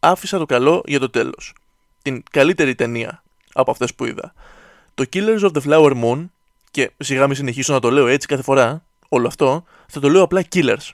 άφησα 0.01 0.39
το 0.39 0.47
καλό 0.47 0.83
για 0.87 0.99
το 0.99 1.11
τέλος. 1.11 1.55
την 2.03 2.23
καλύτερη 2.31 2.75
ταινία 2.75 3.23
από 3.53 3.71
αυτές 3.71 3.95
που 3.95 4.05
είδα. 4.05 4.35
Το 4.95 5.05
Killers 5.13 5.41
of 5.41 5.51
the 5.53 5.63
Flower 5.63 6.03
Moon, 6.05 6.27
και 6.71 6.91
σιγά 6.99 7.27
μην 7.27 7.37
συνεχίσω 7.37 7.73
να 7.73 7.81
το 7.81 7.91
λέω 7.91 8.07
έτσι 8.07 8.27
κάθε 8.27 8.43
φορά, 8.43 8.83
όλο 9.09 9.27
αυτό, 9.27 9.65
θα 9.87 10.01
το 10.01 10.09
λέω 10.09 10.23
απλά 10.23 10.45
Killers. 10.53 10.91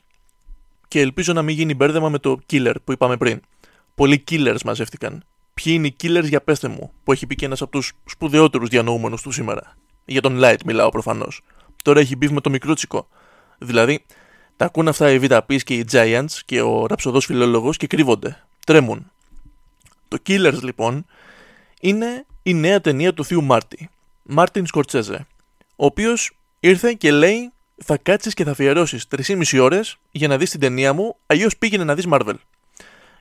Και 0.93 1.01
ελπίζω 1.01 1.33
να 1.33 1.43
μην 1.43 1.55
γίνει 1.55 1.75
μπέρδεμα 1.75 2.09
με 2.09 2.19
το 2.19 2.39
Killer 2.51 2.75
που 2.85 2.93
είπαμε 2.93 3.17
πριν. 3.17 3.41
Πολλοί 3.95 4.25
Killers 4.31 4.61
μαζεύτηκαν. 4.65 5.25
Ποιοι 5.55 5.73
είναι 5.77 5.87
οι 5.87 5.97
Killers 6.03 6.25
για 6.25 6.41
πέστε 6.41 6.69
μου, 6.69 6.93
που 7.05 7.13
έχει 7.13 7.27
πει 7.27 7.35
και 7.35 7.45
ένας 7.45 7.63
από 7.63 7.71
τους 7.71 7.93
σπουδαιότερους 8.05 8.69
διανοούμενους 8.69 9.23
του 9.23 9.31
σήμερα. 9.31 9.77
Για 10.05 10.21
τον 10.21 10.39
Light 10.43 10.57
μιλάω 10.65 10.89
προφανώς. 10.89 11.41
Τώρα 11.83 12.01
έχει 12.01 12.17
μπει 12.17 12.29
με 12.29 12.41
το 12.41 12.51
μικρό 12.51 12.75
τσικό. 12.75 13.09
Δηλαδή, 13.59 14.05
τα 14.57 14.65
ακούν 14.65 14.89
αυτά 14.89 15.11
οι 15.11 15.19
VTPs 15.23 15.63
και 15.65 15.75
οι 15.75 15.85
Giants 15.93 16.33
και 16.45 16.61
ο 16.61 16.87
ραψοδό 16.87 17.21
φιλόλογος 17.21 17.77
και 17.77 17.87
κρύβονται. 17.87 18.45
Τρέμουν. 18.67 19.11
Το 20.09 20.19
Killers 20.27 20.61
λοιπόν 20.63 21.05
είναι 21.81 22.27
η 22.43 22.55
νέα 22.55 22.81
ταινία 22.81 23.15
του 23.15 23.25
θείου 23.25 23.43
Μάρτι. 23.43 23.91
Μάρτιν 24.23 24.67
Σκορτσέζε. 24.67 25.27
Ο 25.77 25.85
οποίος 25.85 26.31
ήρθε 26.61 26.93
και 26.93 27.11
λέει 27.11 27.53
θα 27.85 27.97
κάτσεις 27.97 28.35
και 28.35 28.45
θα 28.45 28.51
αφιερώσεις 28.51 29.07
3,5 29.17 29.61
ώρες 29.61 29.97
για 30.11 30.29
να 30.29 30.37
δεις 30.37 30.51
την 30.51 30.61
ταινία 30.61 30.93
μου, 30.93 31.17
αλλιώς 31.27 31.57
πήγαινε 31.57 31.85
να 31.85 31.95
δεις 31.95 32.07
Marvel. 32.11 32.35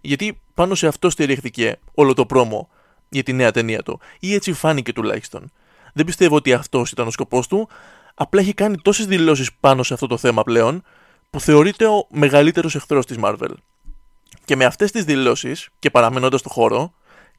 Γιατί 0.01 0.39
πάνω 0.53 0.75
σε 0.75 0.87
αυτό 0.87 1.09
στηρίχθηκε 1.09 1.79
όλο 1.93 2.13
το 2.13 2.25
πρόμο 2.25 2.69
για 3.09 3.23
τη 3.23 3.33
νέα 3.33 3.51
ταινία 3.51 3.83
του, 3.83 3.99
ή 4.19 4.33
έτσι 4.33 4.53
φάνηκε 4.53 4.93
τουλάχιστον. 4.93 5.51
Δεν 5.93 6.05
πιστεύω 6.05 6.35
ότι 6.35 6.53
αυτός 6.53 6.91
ήταν 6.91 7.07
ο 7.07 7.11
σκοπός 7.11 7.47
του, 7.47 7.69
απλά 8.13 8.41
έχει 8.41 8.53
κάνει 8.53 8.77
τόσες 8.81 9.05
δηλώσεις 9.05 9.53
πάνω 9.53 9.83
σε 9.83 9.93
αυτό 9.93 10.07
το 10.07 10.17
θέμα 10.17 10.43
πλέον, 10.43 10.83
που 11.29 11.39
θεωρείται 11.39 11.85
ο 11.85 12.07
μεγαλύτερος 12.09 12.75
εχθρός 12.75 13.05
της 13.05 13.17
Marvel. 13.21 13.53
Και 14.45 14.55
με 14.55 14.65
αυτές 14.65 14.91
τις 14.91 15.03
δηλώσεις, 15.03 15.69
και 15.79 15.89
παραμένοντας 15.89 16.39
στο 16.39 16.49
χώρο, 16.49 16.93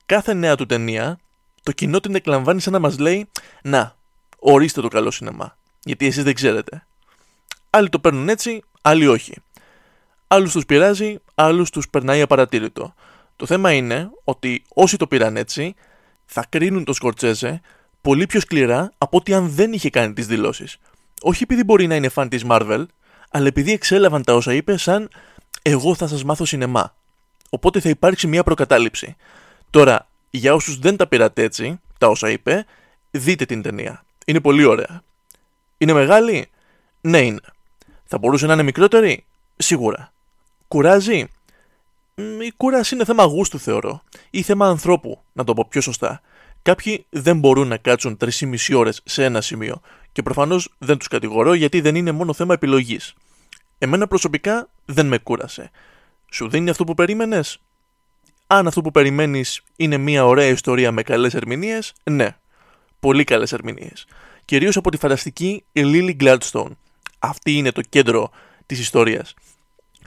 κάθε 0.06 0.34
νέα 0.34 0.54
του 0.54 0.66
ταινία, 0.66 1.18
το 1.62 1.72
κοινό 1.72 2.00
την 2.00 2.14
εκλαμβάνει 2.14 2.60
σαν 2.60 2.72
να 2.72 2.78
μας 2.78 2.98
λέει: 2.98 3.28
Να, 3.62 3.96
ορίστε 4.38 4.80
το 4.80 4.88
καλό 4.88 5.10
σινεμά. 5.10 5.56
Γιατί 5.84 6.06
εσείς 6.06 6.24
δεν 6.24 6.34
ξέρετε. 6.34 6.86
Άλλοι 7.74 7.88
το 7.88 7.98
παίρνουν 7.98 8.28
έτσι, 8.28 8.62
άλλοι 8.82 9.06
όχι. 9.06 9.34
Άλλους 10.26 10.52
τους 10.52 10.66
πειράζει, 10.66 11.16
άλλους 11.34 11.70
τους 11.70 11.88
περνάει 11.88 12.20
απαρατήρητο. 12.20 12.94
Το 13.36 13.46
θέμα 13.46 13.72
είναι 13.72 14.10
ότι 14.24 14.62
όσοι 14.74 14.96
το 14.96 15.06
πήραν 15.06 15.36
έτσι, 15.36 15.74
θα 16.24 16.44
κρίνουν 16.48 16.84
το 16.84 16.92
Σκορτσέζε 16.92 17.60
πολύ 18.00 18.26
πιο 18.26 18.40
σκληρά 18.40 18.92
από 18.98 19.16
ότι 19.16 19.34
αν 19.34 19.48
δεν 19.48 19.72
είχε 19.72 19.90
κάνει 19.90 20.12
τις 20.12 20.26
δηλώσεις. 20.26 20.76
Όχι 21.22 21.42
επειδή 21.42 21.64
μπορεί 21.64 21.86
να 21.86 21.94
είναι 21.94 22.08
φαν 22.08 22.28
της 22.28 22.44
Marvel, 22.48 22.86
αλλά 23.30 23.46
επειδή 23.46 23.72
εξέλαβαν 23.72 24.22
τα 24.22 24.34
όσα 24.34 24.54
είπε 24.54 24.76
σαν 24.76 25.08
εγώ 25.62 25.94
θα 25.94 26.06
σας 26.06 26.24
μάθω 26.24 26.44
σινεμά. 26.44 26.94
Οπότε 27.50 27.80
θα 27.80 27.88
υπάρξει 27.88 28.26
μια 28.26 28.42
προκατάληψη. 28.42 29.16
Τώρα, 29.70 30.08
για 30.30 30.54
όσους 30.54 30.78
δεν 30.78 30.96
τα 30.96 31.06
πήρατε 31.06 31.42
έτσι, 31.42 31.80
τα 31.98 32.08
όσα 32.08 32.30
είπε, 32.30 32.66
δείτε 33.10 33.44
την 33.44 33.62
ταινία. 33.62 34.04
Είναι 34.26 34.40
πολύ 34.40 34.64
ωραία. 34.64 35.02
Είναι 35.78 35.92
μεγάλη; 35.92 36.50
Ναι 37.00 37.20
είναι. 37.20 37.40
Θα 38.12 38.18
μπορούσε 38.20 38.46
να 38.46 38.52
είναι 38.52 38.62
μικρότερη; 38.62 39.24
Σίγουρα. 39.56 40.12
Κουράζει; 40.68 41.26
Η 42.40 42.52
κούραση 42.56 42.94
είναι 42.94 43.04
θέμα 43.04 43.24
γούστου 43.24 43.58
θεωρώ. 43.58 44.02
Ή 44.30 44.42
θέμα 44.42 44.66
ανθρώπου, 44.66 45.20
να 45.32 45.44
το 45.44 45.54
πω 45.54 45.66
πιο 45.68 45.80
σωστά. 45.80 46.20
Κάποιοι 46.62 47.06
δεν 47.10 47.38
μπορούν 47.38 47.68
να 47.68 47.76
κάτσουν 47.76 48.16
3,5 48.16 48.74
ώρες 48.74 49.00
σε 49.04 49.24
ένα 49.24 49.40
σημείο. 49.40 49.80
Και 50.12 50.22
προφανώς 50.22 50.68
δεν 50.78 50.98
τους 50.98 51.08
κατηγορώ 51.08 51.54
γιατί 51.54 51.80
δεν 51.80 51.94
είναι 51.94 52.12
μόνο 52.12 52.32
θέμα 52.32 52.54
επιλογής. 52.54 53.14
Εμένα 53.78 54.06
προσωπικά 54.06 54.68
δεν 54.84 55.06
με 55.06 55.18
κούρασε. 55.18 55.70
Σου 56.30 56.48
δίνει 56.48 56.70
αυτό 56.70 56.84
που 56.84 56.94
περίμενες; 56.94 57.60
Αν 58.46 58.66
αυτό 58.66 58.80
που 58.80 58.90
περιμένεις 58.90 59.60
είναι 59.76 59.96
μια 59.96 60.26
ωραία 60.26 60.46
ιστορία 60.46 60.92
με 60.92 61.02
καλές 61.02 61.34
ερμηνείες, 61.34 61.92
ναι. 62.04 62.36
Πολύ 63.00 63.24
καλές 63.24 63.52
ερμηνείες. 63.52 64.06
Κυρίως 64.44 64.76
από 64.76 64.90
τη 64.90 64.96
φανταστική 64.96 65.64
Lily 65.72 66.16
Gladstone. 66.20 66.70
Αυτή 67.24 67.52
είναι 67.52 67.72
το 67.72 67.80
κέντρο 67.80 68.30
της 68.66 68.78
ιστορίας. 68.78 69.34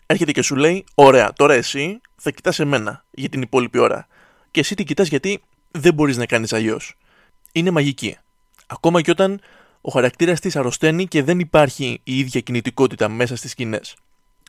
Έρχεται 0.05 0.31
και 0.31 0.41
σου 0.41 0.55
λέει: 0.55 0.86
Ωραία, 0.95 1.34
τώρα 1.34 1.53
εσύ 1.53 2.01
θα 2.15 2.31
κοιτάς 2.31 2.60
εμένα 2.60 3.05
για 3.12 3.29
την 3.29 3.41
υπόλοιπη 3.41 3.77
ώρα. 3.77 4.07
Και 4.51 4.60
εσύ 4.60 4.75
την 4.75 4.86
κοιτάς 4.86 5.07
γιατί 5.07 5.41
δεν 5.72 5.93
μπορείς 5.93 6.17
να 6.17 6.25
κάνεις 6.25 6.53
αλλιώς. 6.53 6.95
Είναι 7.51 7.72
μαγική. 7.72 8.17
Ακόμα 8.67 9.01
και 9.01 9.12
όταν 9.12 9.39
ο 9.81 9.91
χαρακτήρας 9.91 10.39
της 10.39 10.55
αρρωσταίνει 10.55 11.07
και 11.07 11.24
δεν 11.24 11.39
υπάρχει 11.39 12.00
η 12.03 12.19
ίδια 12.19 12.39
κινητικότητα 12.41 13.10
μέσα 13.10 13.36
στις 13.36 13.51
σκηνές. 13.51 13.95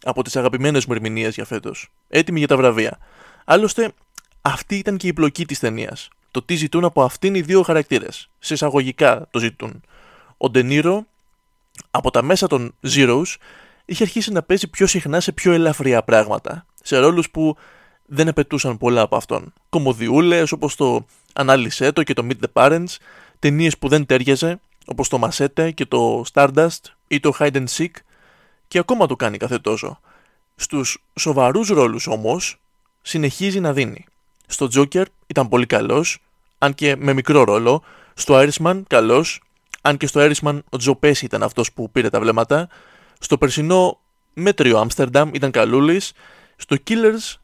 Από 0.03 0.23
τις 0.23 0.37
αγαπημένες 0.37 0.87
μου 0.87 0.95
ερμηνείες 0.95 1.35
για 1.35 1.45
φέτος. 1.45 1.89
Έτοιμη 2.09 2.39
για 2.39 2.49
τα 2.49 2.57
βραβεία. 2.57 2.99
Άλλωστε, 3.45 3.93
αυτή 4.43 4.77
ήταν 4.77 4.97
και 4.97 5.07
η 5.07 5.13
πλοκή 5.13 5.47
της 5.47 5.59
ταινίας. 5.59 6.09
Το 6.31 6.43
τι 6.43 6.55
ζητούν 6.55 6.85
από 6.85 7.03
αυτήν 7.03 7.35
οι 7.35 7.41
δύο 7.41 7.63
χαρακτήρες. 7.63 8.31
Σε 8.39 8.55
εισαγωγικά 8.55 9.29
το 9.31 9.39
ζητούν. 9.39 9.83
Ο 10.37 10.51
Ντενίρο, 10.51 11.07
από 11.97 12.11
τα 12.11 12.23
μέσα 12.23 12.47
των 12.47 12.75
Zeros, 12.87 13.35
είχε 13.85 14.03
αρχίσει 14.03 14.33
να 14.33 14.43
παίζει 14.43 14.69
πιο 14.69 14.87
συχνά 14.87 15.21
σε 15.21 15.33
πιο 15.33 15.53
ελαφριά 15.53 16.03
πράγματα. 16.03 16.67
Σε 16.83 16.99
ρόλους 16.99 17.31
που 17.31 17.57
δεν 18.07 18.29
απαιτούσαν 18.29 18.79
πολλά 18.79 19.01
από 19.01 19.17
αυτόν. 19.17 19.53
Κομμωδιούλες 19.69 20.53
όπως 20.53 20.75
το 20.75 21.07
Ανάλυσε 21.39 21.93
το 21.93 22.03
και 22.03 22.13
το 22.13 22.27
Meet 22.29 22.45
the 22.45 22.53
Parents, 22.53 22.97
ταινίες 23.39 23.79
που 23.79 23.89
δεν 23.89 24.07
τέριαζε, 24.07 24.61
όπως 24.87 25.09
το 25.09 25.21
Masette 25.23 25.75
και 25.75 25.87
το 25.87 26.25
Stardust 26.33 26.81
ή 27.07 27.21
το 27.21 27.33
Hide 27.39 27.55
and 27.55 27.67
Seek 27.77 27.91
και 28.69 28.79
ακόμα 28.79 29.07
το 29.07 29.17
κάνει 29.17 29.37
κάθε 29.37 29.59
τόσο. 29.59 30.01
Στους 30.57 31.05
σοβαρούς 31.15 31.69
ρόλους 31.69 32.07
όμως 32.07 32.59
συνεχίζει 33.03 33.61
να 33.61 33.73
δίνει. 33.73 34.05
Στο 34.47 34.69
Joker 34.75 35.05
ήταν 35.27 35.49
πολύ 35.49 35.67
καλός, 35.67 36.23
αν 36.59 36.75
και 36.75 36.97
με 36.97 37.13
μικρό 37.13 37.45
ρόλο. 37.45 37.83
Στο 38.15 38.35
Irishman 38.35 38.83
καλός, 38.87 39.41
αν 39.87 39.97
και 39.97 40.07
στο 40.07 40.21
Irishman 40.21 40.59
ο 40.69 40.77
Τζο 40.77 40.97
Πέση 40.97 41.25
ήταν 41.25 41.43
αυτός 41.43 41.73
που 41.73 41.91
πήρε 41.91 42.11
τα 42.11 42.21
βλέμματα. 42.21 42.69
Στο 43.19 43.39
περσινό 43.39 44.01
μέτριο 44.35 44.79
Άμστερνταμ 44.79 45.31
ήταν 45.35 45.51
καλούλης. 45.51 46.13
Στο 46.57 46.77
Killers 46.87 47.35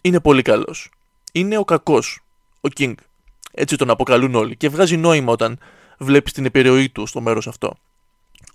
είναι 0.00 0.20
πολύ 0.20 0.42
καλός. 0.42 0.90
Είναι 1.32 1.58
ο 1.58 1.64
κακός, 1.64 2.24
ο 2.60 2.68
King. 2.78 2.94
Έτσι 3.52 3.76
τον 3.76 3.90
αποκαλούν 3.90 4.34
όλοι 4.34 4.56
και 4.56 4.68
βγάζει 4.68 4.96
νόημα 4.96 5.32
όταν 5.32 5.58
βλέπεις 5.98 6.32
την 6.32 6.44
επιρροή 6.44 6.88
του 6.88 7.06
στο 7.06 7.20
μέρος 7.20 7.46
αυτό. 7.46 7.76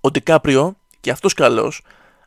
Ο 0.02 0.12
Ντικάπριο, 0.12 0.76
και 1.00 1.12
αυτός 1.12 1.34
καλός, 1.34 1.82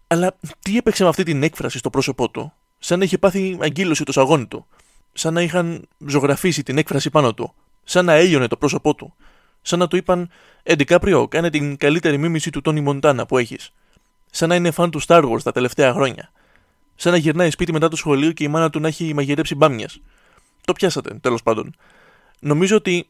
αλλά 0.07 0.37
τι 0.61 0.77
έπαιξε 0.77 1.03
με 1.03 1.09
αυτή 1.09 1.23
την 1.23 1.43
έκφραση 1.43 1.79
στο 1.79 1.91
πρόσωπό 1.91 2.31
του, 2.31 2.53
σαν 2.79 2.99
να 2.99 3.05
είχε 3.05 3.19
πάθει 3.19 3.59
αγκύλωση 3.61 4.05
το 4.05 4.13
σαγόνι 4.13 4.47
του, 4.47 4.67
σαν 5.13 5.35
να 5.35 5.43
είχαν 5.43 5.89
ζωγραφίσει 6.07 6.63
την 6.63 6.79
έκφραση 6.79 7.11
πάνω 7.11 7.35
του, 7.35 7.55
σαν 7.85 8.05
να 8.05 8.13
έλειωνε 8.13 8.47
το 8.47 8.57
πρόσωπό 8.57 8.95
του, 8.95 9.15
σαν 9.67 9.79
να 9.79 9.89
του 9.89 9.97
είπαν 9.97 10.31
Ε, 10.63 10.75
Ντικάπριο, 10.75 11.29
κάνε 11.29 11.51
την 11.51 11.77
καλύτερη 11.77 12.19
μίμηση 12.19 12.51
του 12.51 12.61
Τόνι 12.61 12.81
Μοντάνα 12.81 13.27
που 13.27 13.39
έχεις, 13.39 13.73
σαν 14.31 14.49
να 14.49 14.55
είναι 14.55 14.71
φαν 14.71 14.91
του 14.91 15.03
Star 15.07 15.31
Wars 15.31 15.43
τα 15.43 15.53
τελευταία 15.53 15.93
χρόνια, 15.93 16.33
σαν 16.95 17.13
να 17.13 17.19
γυρνάει 17.19 17.51
σπίτι 17.51 17.73
μετά 17.73 17.89
το 17.89 17.97
σχολείο 17.97 18.33
και 18.33 18.45
η 18.45 18.49
μάνα 18.49 18.71
του 18.71 18.81
να 18.81 18.89
έχει 18.89 19.15
μαγειρέψει 19.15 19.55
μπάμιας. 19.55 20.01
Το 20.65 20.73
πιάσατε, 20.73 21.15
τέλος 21.15 21.43
πάντων. 21.43 21.75
Νομίζω 22.39 22.77
ότι 22.77 23.09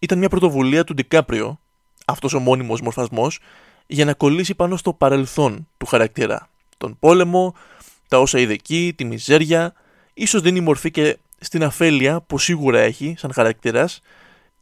ήταν 0.00 0.18
μια 0.18 0.28
πρωτοβουλία 0.28 0.84
του 0.84 0.94
Ντικάπριο, 0.94 1.58
αυτός 2.04 2.32
ο 2.32 2.38
μόνιμος 2.38 2.80
μορφασμός, 2.80 3.38
για 3.86 4.04
να 4.04 4.14
κολλήσει 4.14 4.54
πάνω 4.54 4.76
στο 4.76 4.92
παρελθόν 4.92 5.68
του 5.76 5.86
χαρακτήρα. 5.86 6.48
Τον 6.78 6.96
πόλεμο, 6.98 7.54
τα 8.08 8.18
όσα 8.18 8.38
είδε 8.38 8.52
εκεί, 8.52 8.92
τη 8.96 9.04
μιζέρια, 9.04 9.72
ίσως 10.14 10.40
δίνει 10.40 10.60
μορφή 10.60 10.90
και 10.90 11.18
στην 11.38 11.64
αφέλεια 11.64 12.20
που 12.20 12.38
σίγουρα 12.38 12.80
έχει 12.80 13.14
σαν 13.18 13.32
χαρακτήρας, 13.32 14.00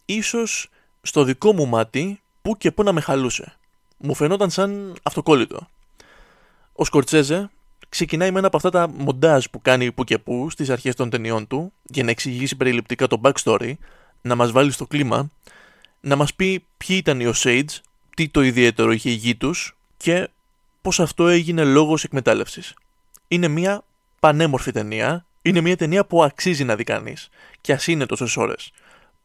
ίσως 0.04 0.70
στο 1.02 1.24
δικό 1.24 1.52
μου 1.52 1.66
μάτι 1.66 2.20
που 2.42 2.56
και 2.56 2.70
που 2.72 2.82
να 2.82 2.92
με 2.92 3.00
χαλούσε. 3.00 3.56
Μου 3.98 4.14
φαινόταν 4.14 4.50
σαν 4.50 4.94
αυτοκόλλητο. 5.02 5.68
Ο 6.72 6.84
Σκορτσέζε 6.84 7.50
ξεκινάει 7.88 8.30
με 8.30 8.38
ένα 8.38 8.46
από 8.46 8.56
αυτά 8.56 8.70
τα 8.70 8.88
μοντάζ 8.88 9.44
που 9.44 9.62
κάνει 9.62 9.92
που 9.92 10.04
και 10.04 10.18
που 10.18 10.50
στις 10.50 10.70
αρχές 10.70 10.94
των 10.94 11.10
ταινιών 11.10 11.46
του 11.46 11.72
για 11.82 12.04
να 12.04 12.10
εξηγήσει 12.10 12.56
περιληπτικά 12.56 13.06
το 13.06 13.20
backstory 13.22 13.72
να 14.22 14.34
μας 14.34 14.52
βάλει 14.52 14.70
στο 14.70 14.86
κλίμα, 14.86 15.30
να 16.00 16.16
μας 16.16 16.34
πει 16.34 16.64
ποιοι 16.76 16.96
ήταν 17.00 17.20
οι 17.20 17.32
Osage, 17.34 17.78
τι 18.16 18.28
το 18.28 18.42
ιδιαίτερο 18.42 18.92
είχε 18.92 19.10
η 19.10 19.14
γη 19.14 19.34
τους 19.34 19.76
και 19.96 20.28
πώς 20.82 21.00
αυτό 21.00 21.28
έγινε 21.28 21.64
λόγος 21.64 22.04
εκμετάλλευσης. 22.04 22.74
Είναι 23.28 23.48
μια 23.48 23.84
πανέμορφη 24.20 24.72
ταινία, 24.72 25.26
είναι 25.42 25.60
μια 25.60 25.76
ταινία 25.76 26.04
που 26.04 26.22
αξίζει 26.22 26.64
να 26.64 26.76
δει 26.76 26.84
κανείς. 26.84 27.28
και 27.60 27.72
ας 27.72 27.86
είναι 27.86 28.06
τόσες 28.06 28.36
ώρες. 28.36 28.72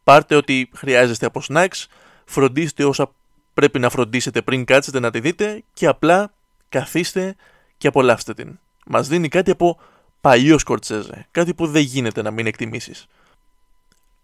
Πάρτε 0.08 0.34
ό,τι 0.34 0.66
χρειάζεστε 0.74 1.26
από 1.26 1.42
snacks, 1.48 1.84
φροντίστε 2.24 2.84
όσα 2.84 3.10
πρέπει 3.54 3.78
να 3.78 3.90
φροντίσετε 3.90 4.42
πριν 4.42 4.64
κάτσετε 4.64 5.00
να 5.00 5.10
τη 5.10 5.20
δείτε 5.20 5.62
και 5.72 5.86
απλά 5.86 6.32
καθίστε 6.68 7.36
και 7.76 7.88
απολαύστε 7.88 8.34
την. 8.34 8.58
Μας 8.86 9.08
δίνει 9.08 9.28
κάτι 9.28 9.50
από 9.50 9.78
παλιό 10.20 10.58
Σκορτσέζε, 10.58 11.26
κάτι 11.30 11.54
που 11.54 11.66
δεν 11.66 11.82
γίνεται 11.82 12.22
να 12.22 12.30
μην 12.30 12.46
εκτιμήσεις 12.46 13.06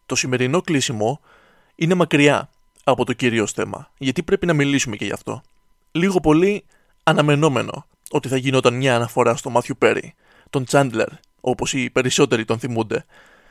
το 0.06 0.14
σημερινό 0.14 0.60
κλείσιμο 0.60 1.20
είναι 1.74 1.94
μακριά 1.94 2.50
από 2.84 3.04
το 3.04 3.12
κυρίως 3.12 3.52
θέμα, 3.52 3.90
γιατί 3.98 4.22
πρέπει 4.22 4.46
να 4.46 4.52
μιλήσουμε 4.52 4.96
και 4.96 5.04
γι' 5.04 5.12
αυτό. 5.12 5.42
Λίγο 5.92 6.20
πολύ 6.20 6.64
αναμενόμενο 7.02 7.86
ότι 8.10 8.28
θα 8.28 8.36
γινόταν 8.36 8.74
μια 8.74 8.96
αναφορά 8.96 9.36
στο 9.36 9.50
Μάθιου 9.50 9.76
Πέρι, 9.78 10.14
τον 10.50 10.64
Τσάντλερ, 10.64 11.08
όπως 11.40 11.72
οι 11.72 11.90
περισσότεροι 11.90 12.44
τον 12.44 12.58
θυμούνται. 12.58 13.04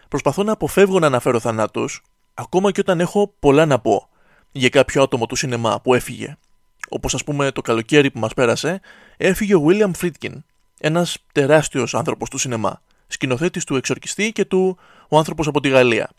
προσπαθώ 0.07 0.43
να 0.43 0.51
αποφεύγω 0.51 0.99
να 0.99 1.07
αναφέρω 1.07 1.39
θανάτους, 1.39 2.01
ακόμα 2.33 2.71
και 2.71 2.79
όταν 2.79 2.99
έχω 2.99 3.33
πολλά 3.39 3.65
να 3.65 3.79
πω 3.79 4.09
για 4.51 4.69
κάποιο 4.69 5.01
άτομο 5.01 5.25
του 5.25 5.35
σινεμά 5.35 5.81
που 5.81 5.93
έφυγε. 5.93 6.37
Όπως 6.89 7.13
ας 7.13 7.23
πούμε 7.23 7.51
το 7.51 7.61
καλοκαίρι 7.61 8.11
που 8.11 8.19
μας 8.19 8.33
πέρασε, 8.33 8.81
έφυγε 9.17 9.55
ο 9.55 9.65
William 9.67 9.91
Friedkin, 10.01 10.33
ένας 10.79 11.17
τεράστιος 11.31 11.93
άνθρωπος 11.95 12.29
του 12.29 12.37
σινεμά, 12.37 12.81
σκηνοθέτης 13.07 13.63
του 13.63 13.75
Εξορκιστή 13.75 14.31
και 14.31 14.45
του 14.45 14.77
Ο 15.07 15.17
άνθρωπος 15.17 15.47
από 15.47 15.59
τη 15.59 15.69
Γαλλία. 15.69 16.09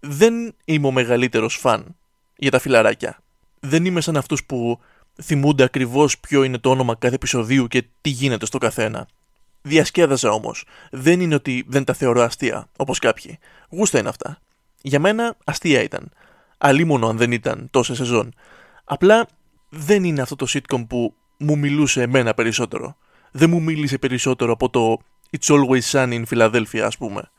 Δεν 0.00 0.54
είμαι 0.64 0.86
ο 0.86 0.90
μεγαλύτερος 0.90 1.56
φαν 1.56 1.96
για 2.36 2.50
τα 2.50 2.58
φιλαράκια. 2.58 3.18
Δεν 3.60 3.84
είμαι 3.84 4.00
σαν 4.00 4.16
αυτούς 4.16 4.44
που 4.44 4.80
θυμούνται 5.22 5.62
ακριβώς 5.62 6.18
ποιο 6.18 6.42
είναι 6.42 6.58
το 6.58 6.70
όνομα 6.70 6.94
κάθε 6.94 7.14
επεισοδίου 7.14 7.66
και 7.66 7.84
τι 8.00 8.10
γίνεται 8.10 8.46
στο 8.46 8.58
καθένα. 8.58 9.08
Διασκέδαζα 9.62 10.30
όμως. 10.30 10.64
Δεν 10.90 11.20
είναι 11.20 11.34
ότι 11.34 11.64
δεν 11.68 11.84
τα 11.84 11.92
θεωρώ 11.92 12.22
αστεία, 12.22 12.68
όπως 12.76 12.98
κάποιοι. 12.98 13.38
Γούστα 13.70 13.98
είναι 13.98 14.08
αυτά. 14.08 14.38
Για 14.86 15.00
μένα 15.00 15.36
αστεία 15.44 15.82
ήταν. 15.82 16.10
Αλίμονο 16.58 17.08
αν 17.08 17.16
δεν 17.16 17.32
ήταν 17.32 17.68
τόσα 17.70 17.94
σεζόν. 17.94 18.34
Απλά 18.84 19.28
δεν 19.68 20.04
είναι 20.04 20.22
αυτό 20.22 20.36
το 20.36 20.46
sitcom 20.48 20.86
που 20.88 21.14
μου 21.36 21.58
μιλούσε 21.58 22.02
εμένα 22.02 22.34
περισσότερο. 22.34 22.96
Δεν 23.30 23.50
μου 23.50 23.62
μίλησε 23.62 23.98
περισσότερο 23.98 24.52
από 24.52 24.70
το 24.70 24.98
It's 25.38 25.54
Always 25.54 25.80
Sunny 25.90 26.22
in 26.22 26.24
Philadelphia, 26.30 26.78
ας 26.78 26.96
πούμε. 26.96 27.30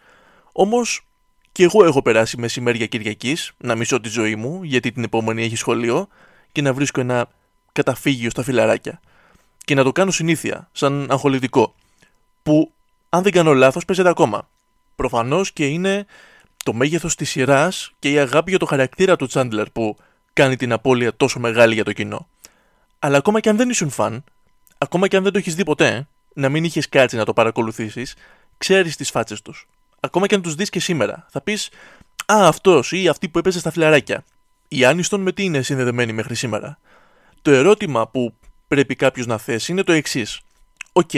Όμως 0.52 1.06
και 1.52 1.64
εγώ 1.64 1.86
έχω 1.86 2.02
περάσει 2.02 2.38
μεσημέρια 2.38 2.86
Κυριακής 2.86 3.52
να 3.58 3.76
μισώ 3.76 4.02
τη 4.02 4.10
ζωή 4.10 4.36
μου, 4.36 4.64
γιατί 4.64 4.92
την 4.92 5.04
επόμενη 5.04 5.44
έχει 5.44 5.56
σχολείο, 5.56 6.08
και 6.52 6.62
να 6.62 6.74
βρίσκω 6.74 7.02
ένα 7.02 7.28
καταφύγιο 7.72 8.30
στα 8.30 8.44
φιλαράκια. 8.44 9.00
Και 9.58 9.76
να 9.76 9.84
το 9.84 9.92
κάνω 9.92 10.12
συνήθεια, 10.12 10.70
σαν 10.72 11.08
αγχολητικό. 11.10 11.76
Που, 12.44 12.72
αν 13.10 13.24
δεν 13.24 13.32
κάνω 13.32 13.54
λάθος, 13.54 13.86
παίζεται 13.86 14.10
ακόμα. 14.10 14.50
Προφανώς 14.96 15.52
και 15.52 15.66
είναι 15.66 16.06
το 16.66 16.74
μέγεθος 16.74 17.16
της 17.16 17.30
σειράς 17.30 17.92
και 18.00 18.12
η 18.12 18.20
αγάπη 18.20 18.50
για 18.50 18.60
το 18.60 18.66
χαρακτήρα 18.66 19.16
του 19.16 19.26
Τσάντλερ 19.26 19.70
που 19.70 19.98
κάνει 20.34 20.56
την 20.56 20.72
απώλεια 20.72 21.16
τόσο 21.16 21.40
μεγάλη 21.40 21.74
για 21.74 21.84
το 21.84 21.94
κοινό. 21.94 22.28
Αλλά 23.00 23.18
ακόμα 23.18 23.40
και 23.40 23.50
αν 23.50 23.58
δεν 23.58 23.70
ήσουν 23.70 23.90
φαν, 23.90 24.24
ακόμα 24.78 25.08
και 25.08 25.18
αν 25.18 25.24
δεν 25.24 25.32
το 25.32 25.38
έχεις 25.38 25.56
δει 25.56 25.64
ποτέ, 25.64 26.08
να 26.34 26.50
μην 26.50 26.64
είχες 26.64 26.90
κάτσει 26.90 27.16
να 27.16 27.26
το 27.26 27.34
παρακολουθήσεις, 27.34 28.16
ξέρεις 28.58 28.96
τις 28.96 29.10
φάτσες 29.10 29.42
τους. 29.42 29.68
Ακόμα 30.00 30.28
και 30.28 30.36
αν 30.36 30.42
τους 30.42 30.56
δεις 30.56 30.70
και 30.70 30.80
σήμερα, 30.80 31.26
θα 31.30 31.42
πεις 31.42 31.70
Α, 32.26 32.48
αυτός 32.48 32.92
ή 32.92 33.08
αυτή 33.08 33.30
που 33.30 33.40
έπαιζε 33.40 33.60
στα 33.60 33.72
φιλαράκια. 33.72 34.24
Η 34.68 34.86
Άνιστον 34.86 35.22
με 35.22 35.32
τι 35.32 35.44
είναι 35.44 35.62
συνδεδεμένη 35.62 36.14
μέχρι 36.14 36.36
σήμερα; 36.36 36.80
Το 37.42 37.52
ερώτημα 37.52 38.08
που 38.08 38.34
πρέπει 38.68 38.96
κάποιος 38.96 39.26
να 39.26 39.38
θέσει 39.38 39.72
είναι 39.72 39.84
το 39.84 39.92
εξής. 39.92 40.42
Οκ, 40.94 41.12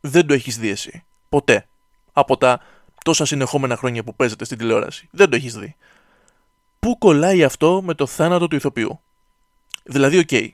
δεν 0.00 0.26
το 0.26 0.34
έχεις 0.34 0.58
δει 0.58 0.68
εσύ. 0.68 1.04
Ποτέ. 1.28 1.66
Από 2.12 2.36
τα 2.36 2.60
τόσα 3.06 3.24
συνεχόμενα 3.24 3.76
χρόνια 3.76 4.02
που 4.02 4.14
παίζεται 4.16 4.44
στην 4.44 4.58
τηλεόραση. 4.58 5.08
Δεν 5.10 5.30
το 5.30 5.36
έχεις 5.36 5.54
δει. 5.56 5.76
Πού 6.78 6.98
κολλάει 6.98 7.44
αυτό 7.44 7.82
με 7.82 7.94
το 7.94 8.06
θάνατο 8.06 8.48
του 8.48 8.56
ηθοποιού; 8.56 9.00
Δηλαδή, 9.82 10.18
OK, 10.18 10.28
okay, 10.30 10.48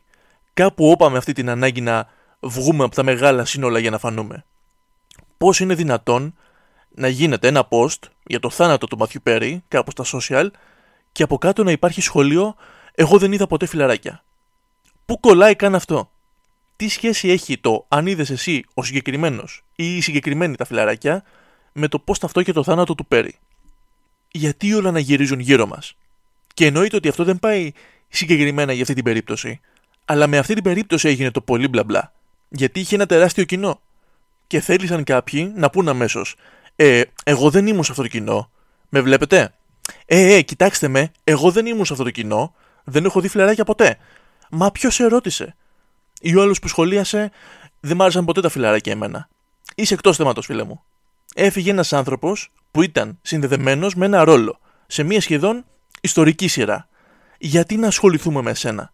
κάπου 0.55 0.91
όπαμε 0.91 1.19
αυτή 1.19 1.33
την 1.33 1.49
ανάγκη 1.49 1.81
να 1.81 2.09
βγούμε 2.41 2.85
από 2.85 2.95
τα 2.95 3.03
μεγάλα 3.03 3.45
σύνολα 3.45 3.79
για 3.79 3.91
να 3.91 3.99
φανούμε. 3.99 4.45
Πώς 5.37 5.61
είναι 5.61 5.75
δυνατόν 5.75 6.35
να 6.95 7.09
γίνεται 7.09 7.49
ένα 7.49 7.69
post 7.69 7.99
για 8.23 8.41
το 8.41 8.51
θάνατο 8.51 8.87
του 8.87 8.99
Matthew 8.99 9.21
Perry, 9.23 9.63
κάπου 9.69 9.91
στα 9.91 10.05
social, 10.13 10.49
και 11.13 11.23
από 11.23 11.39
κάτω 11.39 11.65
να 11.65 11.71
υπάρχει 11.71 12.01
σχόλιο 12.01 12.55
Εγώ 12.95 13.19
δεν 13.19 13.33
είδα 13.33 13.47
ποτέ 13.47 13.67
φιλαράκια. 13.67 14.25
Πού 15.07 15.21
κολλάει 15.21 15.57
καν 15.57 15.75
αυτό; 15.75 16.11
Τι 16.77 16.89
σχέση 16.89 17.29
έχει 17.29 17.59
το 17.59 17.85
αν 17.89 18.07
είδες 18.07 18.31
εσύ 18.31 18.65
ο 18.75 18.83
συγκεκριμένος 18.83 19.65
ή 19.77 19.97
η 19.97 20.01
συγκεκριμένη 20.01 20.57
τα 20.57 20.65
φιλαράκια 20.65 21.25
με 21.73 21.89
το 21.89 21.99
πώς 21.99 22.19
και 22.45 22.53
το 22.53 22.63
θάνατο 22.63 22.95
του 22.95 23.07
Πέρι. 23.07 23.35
Γιατί 24.31 24.75
όλα 24.75 24.91
να 24.91 24.99
γυρίζουν 24.99 25.41
γύρω 25.41 25.67
μας. 25.67 25.97
Και 26.55 26.67
εννοείται 26.67 26.97
ότι 26.97 27.09
αυτό 27.09 27.25
δεν 27.25 27.39
πάει 27.39 27.73
συγκεκριμένα 28.09 28.73
για 28.73 28.83
αυτή 28.83 28.95
την 28.95 29.05
περίπτωση. 29.05 29.61
Αλλά 30.05 30.27
με 30.27 30.39
αυτή 30.39 30.55
την 30.55 30.63
περίπτωση 30.63 31.09
έγινε 31.09 31.31
το 31.31 31.41
πολύ 31.41 31.69
μπλα 31.69 31.85
μπλα. 31.85 32.13
Γιατί 32.49 32.81
είχε 32.81 32.95
ένα 32.95 33.07
τεράστιο 33.07 33.45
κοινό. 33.45 33.81
Και 34.47 34.61
θέλησαν 34.61 35.05
κάποιοι 35.05 35.53
να 35.57 35.71
πούν 35.71 35.89
αμέσως: 35.89 36.35
Ε, 36.77 37.03
εγώ 37.25 37.51
δεν 37.51 37.67
ήμουν 37.67 37.85
σε 37.85 37.91
αυτό 37.91 38.03
το 38.03 38.09
κοινό. 38.09 38.51
Με 38.89 39.01
βλέπετε; 39.01 39.55
Ε, 40.07 40.35
ε, 40.35 40.43
κοιτάξτε 40.43 40.89
με, 40.89 41.13
εγώ 41.25 41.51
δεν 41.51 41.67
ήμουν 41.67 41.85
σε 41.85 41.93
αυτό 41.93 42.05
το 42.05 42.11
κοινό. 42.11 42.55
Δεν 42.85 43.05
έχω 43.05 43.21
δει 43.21 43.29
φιλαράκια 43.29 43.65
ποτέ. 43.65 43.99
Μα 44.51 44.73
ποιος 44.73 44.95
σε 44.95 45.07
ρώτησε; 45.07 45.57
Ή 46.21 46.37
ο 46.37 46.43
άλλος 46.43 46.59
που 46.59 46.69
σχολίασε, 46.69 47.31
δεν 47.81 47.97
μ' 47.97 48.03
άρεσαν 48.03 48.25
ποτέ 48.25 48.41
τα 48.41 48.49
φιλαράκια 48.49 48.93
εμένα. 48.93 49.29
Είσαι 49.75 49.95
εκτός 49.95 50.17
θέματος, 50.17 50.47
φίλε 50.47 50.65
μου. 50.65 50.83
Έφυγε 51.35 51.71
ένας 51.71 51.93
άνθρωπος 51.93 52.53
που 52.71 52.83
ήταν 52.83 53.19
συνδεδεμένος 53.23 53.95
με 53.95 54.05
ένα 54.05 54.25
ρόλο 54.25 54.59
σε 54.87 55.03
μια 55.03 55.21
σχεδόν 55.21 55.65
ιστορική 56.01 56.49
σειρά. 56.49 56.89
Γιατί 57.39 57.77
να 57.77 57.87
ασχοληθούμε 57.87 58.43
με 58.43 58.55
σένα. 58.55 58.93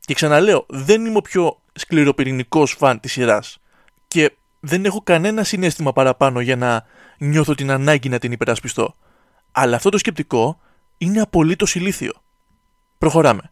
Και 0.00 0.14
ξαναλέω, 0.14 0.66
δεν 0.68 1.06
είμαι 1.06 1.16
ο 1.16 1.20
πιο 1.20 1.60
σκληροπυρηνικός 1.72 2.72
φαν 2.72 3.00
της 3.00 3.12
σειράς. 3.12 3.58
Και 4.08 4.32
δεν 4.60 4.84
έχω 4.84 5.00
κανένα 5.02 5.44
συνέστημα 5.44 5.92
παραπάνω 5.92 6.40
για 6.40 6.56
να 6.56 6.84
νιώθω 7.18 7.54
την 7.54 7.70
ανάγκη 7.70 8.08
να 8.08 8.18
την 8.18 8.32
υπερασπιστώ. 8.32 8.96
Αλλά 9.52 9.76
αυτό 9.76 9.88
το 9.88 9.98
σκεπτικό 9.98 10.60
είναι 10.98 11.20
απολύτως 11.20 11.74
ηλίθιο. 11.74 12.12
Προχωράμε. 12.98 13.50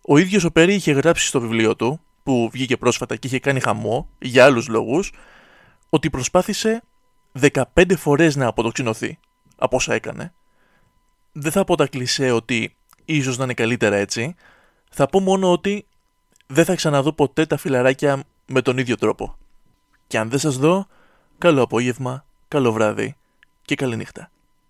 Ο 0.00 0.18
ίδιος 0.18 0.44
ο 0.44 0.50
Πέρι 0.50 0.74
είχε 0.74 0.92
γράψει 0.92 1.26
στο 1.26 1.40
βιβλίο 1.40 1.76
του, 1.76 2.00
που 2.22 2.50
βγήκε 2.52 2.76
πρόσφατα 2.76 3.16
και 3.16 3.26
είχε 3.26 3.38
κάνει 3.38 3.60
χαμό 3.60 4.08
για 4.18 4.44
άλλους 4.44 4.68
λόγους, 4.68 5.12
ότι 5.88 6.10
προσπάθησε 6.10 6.82
15 7.40 7.96
φορές 7.96 8.36
να 8.36 8.46
αποτοξινωθεί 8.46 9.18
από 9.56 9.76
όσα 9.76 9.94
έκανε. 9.94 10.32
Δεν 11.32 11.52
θα 11.52 11.64
πω 11.64 11.76
τα 11.76 11.86
κλισέ 11.86 12.30
ότι 12.30 12.76
ίσως 13.04 13.38
να 13.38 13.44
είναι 13.44 13.54
καλύτερα 13.54 13.96
έτσι. 13.96 14.34
Θα 14.90 15.06
πω 15.06 15.20
μόνο 15.20 15.52
ότι 15.52 15.86
δεν 16.46 16.64
θα 16.64 16.74
ξαναδώ 16.74 17.12
ποτέ 17.12 17.46
τα 17.46 17.56
φιλαράκια 17.56 18.24
με 18.46 18.62
τον 18.62 18.78
ίδιο 18.78 18.96
τρόπο. 18.96 19.36
Και 20.06 20.18
αν 20.18 20.30
δεν 20.30 20.38
σας 20.38 20.56
δω, 20.56 20.86
καλό 21.38 21.62
απόγευμα, 21.62 22.24
καλό 22.48 22.72
βράδυ 22.72 23.16
και 23.62 23.74
καλή 23.74 23.96
νύχτα. 23.96 24.30